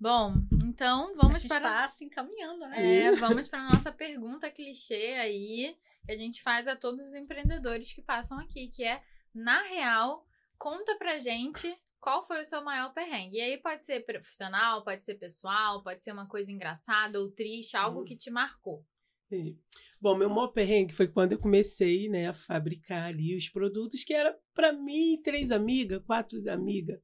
Bom, 0.00 0.32
então 0.64 1.14
vamos 1.14 1.36
a 1.36 1.38
gente 1.40 1.48
para. 1.48 1.88
Tá 1.88 1.90
se 1.90 2.06
encaminhando, 2.06 2.66
né? 2.68 3.02
É, 3.02 3.12
vamos 3.16 3.46
para 3.48 3.60
a 3.60 3.70
nossa 3.70 3.92
pergunta 3.92 4.50
clichê 4.50 5.14
aí, 5.20 5.76
que 6.06 6.12
a 6.12 6.16
gente 6.16 6.42
faz 6.42 6.66
a 6.66 6.74
todos 6.74 7.04
os 7.04 7.14
empreendedores 7.14 7.92
que 7.92 8.00
passam 8.00 8.38
aqui, 8.38 8.68
que 8.68 8.82
é, 8.82 9.02
na 9.34 9.62
real, 9.64 10.26
conta 10.58 10.96
pra 10.96 11.18
gente 11.18 11.76
qual 12.00 12.26
foi 12.26 12.40
o 12.40 12.44
seu 12.44 12.64
maior 12.64 12.94
perrengue. 12.94 13.36
E 13.36 13.42
aí 13.42 13.58
pode 13.58 13.84
ser 13.84 14.00
profissional, 14.06 14.82
pode 14.82 15.04
ser 15.04 15.16
pessoal, 15.16 15.82
pode 15.82 16.02
ser 16.02 16.12
uma 16.12 16.26
coisa 16.26 16.50
engraçada 16.50 17.20
ou 17.20 17.30
triste, 17.30 17.76
algo 17.76 18.00
hum. 18.00 18.04
que 18.04 18.16
te 18.16 18.30
marcou. 18.30 18.82
Entendi. 19.26 19.58
Bom, 20.00 20.16
meu 20.16 20.30
maior 20.30 20.48
perrengue 20.48 20.94
foi 20.94 21.08
quando 21.08 21.32
eu 21.32 21.38
comecei, 21.38 22.08
né, 22.08 22.30
a 22.30 22.32
fabricar 22.32 23.08
ali 23.08 23.36
os 23.36 23.50
produtos 23.50 24.02
que 24.02 24.14
era 24.14 24.34
para 24.54 24.72
mim 24.72 25.20
três 25.22 25.52
amigas, 25.52 26.02
quatro 26.06 26.40
amigas. 26.50 26.98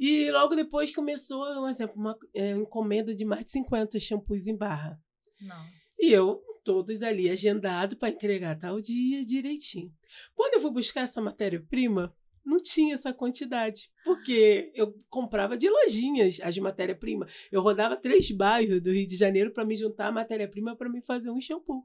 E 0.00 0.30
logo 0.30 0.54
depois 0.56 0.94
começou, 0.94 1.44
um 1.62 1.68
exemplo, 1.68 1.94
uma 1.94 2.16
é, 2.34 2.52
encomenda 2.52 3.14
de 3.14 3.22
mais 3.22 3.44
de 3.44 3.50
50 3.50 4.00
shampoos 4.00 4.46
em 4.46 4.56
barra. 4.56 4.98
Nossa. 5.38 5.70
E 5.98 6.10
eu, 6.10 6.42
todos 6.64 7.02
ali 7.02 7.28
agendado 7.28 7.98
para 7.98 8.08
entregar 8.08 8.58
tal 8.58 8.78
dia 8.78 9.22
direitinho. 9.22 9.92
Quando 10.34 10.54
eu 10.54 10.60
fui 10.60 10.70
buscar 10.70 11.02
essa 11.02 11.20
matéria-prima, 11.20 12.16
não 12.42 12.56
tinha 12.56 12.94
essa 12.94 13.12
quantidade, 13.12 13.90
porque 14.02 14.72
eu 14.74 14.94
comprava 15.10 15.54
de 15.54 15.68
lojinhas 15.68 16.38
as 16.42 16.56
matérias-primas. 16.56 17.48
Eu 17.52 17.60
rodava 17.60 17.94
três 17.94 18.30
bairros 18.30 18.80
do 18.80 18.90
Rio 18.90 19.06
de 19.06 19.18
Janeiro 19.18 19.52
para 19.52 19.66
me 19.66 19.76
juntar 19.76 20.06
a 20.06 20.12
matéria-prima 20.12 20.74
para 20.74 20.88
me 20.88 21.02
fazer 21.02 21.30
um 21.30 21.40
shampoo. 21.42 21.84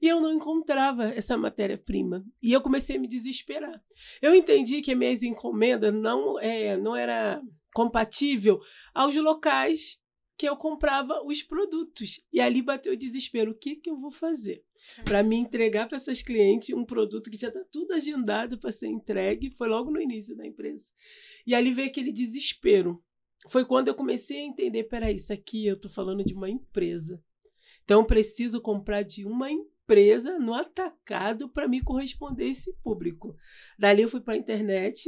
E 0.00 0.08
eu 0.08 0.20
não 0.20 0.32
encontrava 0.32 1.04
essa 1.10 1.36
matéria-prima. 1.36 2.24
E 2.42 2.52
eu 2.52 2.60
comecei 2.60 2.96
a 2.96 3.00
me 3.00 3.08
desesperar. 3.08 3.82
Eu 4.20 4.34
entendi 4.34 4.82
que 4.82 4.92
a 4.92 4.96
minha 4.96 5.12
encomenda 5.12 5.90
não, 5.90 6.38
é, 6.38 6.76
não 6.76 6.94
era 6.94 7.42
compatível 7.74 8.60
aos 8.94 9.14
locais 9.16 9.98
que 10.36 10.48
eu 10.48 10.56
comprava 10.56 11.22
os 11.24 11.42
produtos. 11.42 12.20
E 12.32 12.40
ali 12.40 12.60
bateu 12.60 12.92
o 12.92 12.96
desespero. 12.96 13.52
O 13.52 13.54
que, 13.54 13.76
que 13.76 13.88
eu 13.88 13.98
vou 13.98 14.10
fazer? 14.10 14.62
Para 15.04 15.22
me 15.22 15.36
entregar 15.36 15.88
para 15.88 15.96
essas 15.96 16.22
clientes 16.22 16.74
um 16.74 16.84
produto 16.84 17.30
que 17.30 17.38
já 17.38 17.48
está 17.48 17.64
tudo 17.72 17.94
agendado 17.94 18.58
para 18.58 18.70
ser 18.70 18.88
entregue. 18.88 19.50
Foi 19.50 19.68
logo 19.68 19.90
no 19.90 20.00
início 20.00 20.36
da 20.36 20.46
empresa. 20.46 20.92
E 21.46 21.54
ali 21.54 21.72
veio 21.72 21.88
aquele 21.88 22.12
desespero. 22.12 23.02
Foi 23.48 23.64
quando 23.64 23.88
eu 23.88 23.94
comecei 23.94 24.38
a 24.38 24.46
entender: 24.46 24.84
peraí, 24.84 25.14
isso 25.14 25.32
aqui 25.32 25.66
eu 25.66 25.74
estou 25.74 25.90
falando 25.90 26.22
de 26.24 26.34
uma 26.34 26.50
empresa. 26.50 27.22
Então, 27.84 28.04
preciso 28.04 28.60
comprar 28.60 29.02
de 29.02 29.24
uma 29.24 29.50
empresa 29.50 29.75
empresa 29.86 30.36
no 30.40 30.52
atacado 30.52 31.48
para 31.48 31.68
me 31.68 31.80
corresponder 31.80 32.48
esse 32.48 32.72
público. 32.82 33.36
Dali 33.78 34.02
eu 34.02 34.08
fui 34.08 34.20
para 34.20 34.34
a 34.34 34.36
internet, 34.36 35.04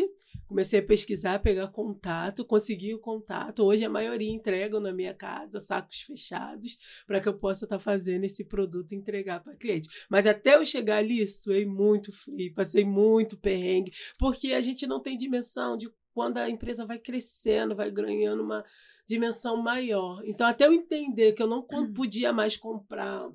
comecei 0.47 0.79
a 0.79 0.83
pesquisar, 0.83 1.41
pegar 1.41 1.67
contato, 1.69 2.45
consegui 2.45 2.95
o 2.95 3.01
contato. 3.01 3.65
Hoje 3.65 3.85
a 3.85 3.91
maioria 3.91 4.31
entregam 4.31 4.79
na 4.79 4.93
minha 4.93 5.13
casa, 5.13 5.59
sacos 5.59 6.03
fechados, 6.03 6.79
para 7.09 7.21
que 7.21 7.29
eu 7.29 7.35
possa 7.35 7.65
estar 7.65 7.79
tá 7.79 7.83
fazendo 7.83 8.23
esse 8.23 8.45
produto 8.45 8.93
e 8.93 8.97
entregar 8.97 9.43
para 9.43 9.57
cliente. 9.57 9.89
Mas 10.09 10.29
até 10.29 10.55
eu 10.55 10.65
chegar 10.65 10.99
ali, 10.99 11.27
suei 11.27 11.67
muito 11.67 12.13
frio, 12.13 12.55
passei 12.55 12.85
muito 12.85 13.37
perrengue, 13.37 13.91
porque 14.17 14.53
a 14.53 14.61
gente 14.61 14.87
não 14.87 15.03
tem 15.03 15.17
dimensão 15.17 15.77
de 15.77 15.91
quando 16.15 16.39
a 16.39 16.49
empresa 16.49 16.87
vai 16.87 17.01
crescendo, 17.01 17.75
vai 17.75 17.91
ganhando 17.91 18.45
uma 18.45 18.65
dimensão 19.09 19.57
maior. 19.57 20.23
Então, 20.25 20.47
até 20.47 20.67
eu 20.67 20.73
entender 20.73 21.33
que 21.33 21.43
eu 21.43 21.47
não 21.49 21.67
hum. 21.73 21.93
podia 21.93 22.33
mais 22.33 22.57
comprar 22.57 23.29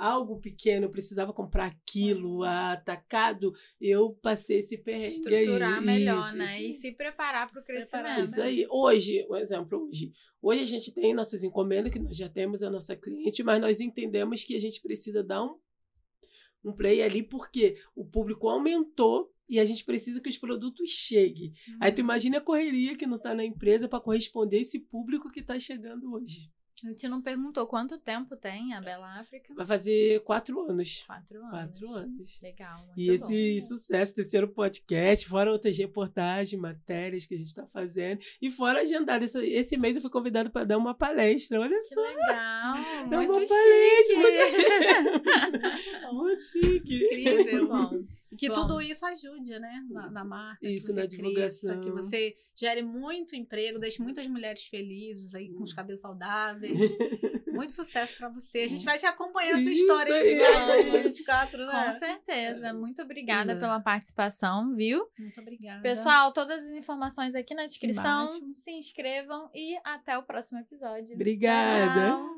algo 0.00 0.40
pequeno, 0.40 0.86
eu 0.86 0.90
precisava 0.90 1.32
comprar 1.32 1.66
aquilo 1.66 2.42
atacado, 2.42 3.52
eu 3.80 4.12
passei 4.22 4.58
esse 4.58 4.78
perrengue. 4.78 5.20
Estruturar 5.20 5.78
aí, 5.78 5.84
melhor, 5.84 6.26
isso, 6.26 6.36
né? 6.36 6.62
Isso. 6.62 6.78
E 6.78 6.80
se 6.80 6.92
preparar 6.96 7.50
para 7.50 7.60
o 7.60 7.64
crescimento. 7.64 8.22
Isso 8.22 8.40
aí. 8.40 8.66
Hoje, 8.70 9.26
um 9.28 9.36
exemplo, 9.36 9.86
hoje. 9.86 10.12
Hoje 10.40 10.60
a 10.62 10.64
gente 10.64 10.92
tem 10.92 11.12
nossas 11.12 11.44
encomendas, 11.44 11.92
que 11.92 11.98
nós 11.98 12.16
já 12.16 12.28
temos 12.28 12.62
a 12.62 12.70
nossa 12.70 12.96
cliente, 12.96 13.42
mas 13.42 13.60
nós 13.60 13.80
entendemos 13.80 14.42
que 14.42 14.56
a 14.56 14.58
gente 14.58 14.80
precisa 14.80 15.22
dar 15.22 15.44
um, 15.44 15.58
um 16.64 16.72
play 16.72 17.02
ali, 17.02 17.22
porque 17.22 17.76
o 17.94 18.04
público 18.04 18.48
aumentou 18.48 19.30
e 19.50 19.60
a 19.60 19.64
gente 19.64 19.84
precisa 19.84 20.20
que 20.20 20.30
os 20.30 20.38
produtos 20.38 20.88
cheguem. 20.88 21.48
Uhum. 21.68 21.78
Aí 21.80 21.92
tu 21.92 21.98
uhum. 21.98 22.04
imagina 22.04 22.38
a 22.38 22.40
correria 22.40 22.96
que 22.96 23.06
não 23.06 23.16
está 23.16 23.34
na 23.34 23.44
empresa 23.44 23.86
para 23.86 24.00
corresponder 24.00 24.60
esse 24.60 24.78
público 24.78 25.30
que 25.30 25.40
está 25.40 25.58
chegando 25.58 26.14
hoje. 26.14 26.50
A 26.84 26.88
gente 26.88 27.08
não 27.08 27.20
perguntou 27.20 27.66
quanto 27.66 27.98
tempo 27.98 28.36
tem 28.36 28.72
a 28.72 28.80
Bela 28.80 29.20
África. 29.20 29.52
Vai 29.54 29.66
fazer 29.66 30.20
quatro 30.20 30.60
anos. 30.60 31.04
Quatro 31.06 31.38
anos. 31.44 31.50
Quatro 31.50 31.88
anos. 31.94 32.40
Legal. 32.40 32.92
e 32.96 33.10
esse 33.10 33.60
bom. 33.60 33.66
sucesso, 33.66 34.14
terceiro 34.14 34.48
podcast, 34.48 35.28
fora 35.28 35.52
outras 35.52 35.76
reportagens, 35.76 36.60
matérias 36.60 37.26
que 37.26 37.34
a 37.34 37.38
gente 37.38 37.48
está 37.48 37.66
fazendo. 37.66 38.20
E 38.40 38.50
fora 38.50 38.80
agendado. 38.80 39.24
Esse, 39.24 39.38
esse 39.46 39.76
mês 39.76 39.96
eu 39.96 40.02
fui 40.02 40.10
convidado 40.10 40.50
para 40.50 40.64
dar 40.64 40.78
uma 40.78 40.94
palestra. 40.94 41.60
Olha 41.60 41.76
que 41.76 41.94
só. 41.94 42.00
legal. 42.00 42.76
muito 43.06 43.32
uma 43.32 43.44
chique. 43.44 44.16
Muito, 44.16 46.14
muito 46.14 46.42
chique. 46.42 47.04
Incrível. 47.04 47.68
Bom. 47.68 48.04
Que 48.36 48.48
Bom, 48.48 48.54
tudo 48.54 48.80
isso 48.80 49.04
ajude, 49.04 49.58
né? 49.58 49.84
Na, 49.90 50.10
na 50.10 50.24
marca. 50.24 50.66
Isso, 50.66 50.94
na 50.94 51.06
divulgação. 51.06 51.70
Cresça, 51.70 51.80
que 51.80 51.90
você 51.90 52.34
gere 52.54 52.82
muito 52.82 53.34
emprego, 53.34 53.78
deixe 53.78 54.00
muitas 54.02 54.26
mulheres 54.26 54.64
felizes 54.64 55.34
aí, 55.34 55.52
com 55.52 55.62
os 55.62 55.72
cabelos 55.72 56.00
saudáveis. 56.00 56.78
muito 57.60 57.72
sucesso 57.72 58.16
para 58.16 58.28
você. 58.28 58.60
A 58.60 58.68
gente 58.68 58.84
vai 58.84 58.98
te 58.98 59.06
acompanhar 59.06 59.56
a 59.56 59.60
sua 59.60 59.70
história 59.70 60.16
aqui 60.16 60.90
no 60.90 61.02
24, 61.02 61.66
né? 61.66 61.86
Com 61.86 61.92
certeza. 61.92 62.72
Muito 62.72 63.02
obrigada 63.02 63.56
pela 63.56 63.80
participação, 63.80 64.74
viu? 64.74 65.06
Muito 65.18 65.40
obrigada. 65.40 65.82
Pessoal, 65.82 66.32
todas 66.32 66.62
as 66.62 66.70
informações 66.70 67.34
aqui 67.34 67.54
na 67.54 67.66
descrição. 67.66 68.28
Se 68.56 68.70
inscrevam 68.70 69.50
e 69.54 69.76
até 69.84 70.16
o 70.16 70.22
próximo 70.22 70.60
episódio. 70.60 71.14
Obrigada. 71.14 72.16
Tchau. 72.16 72.30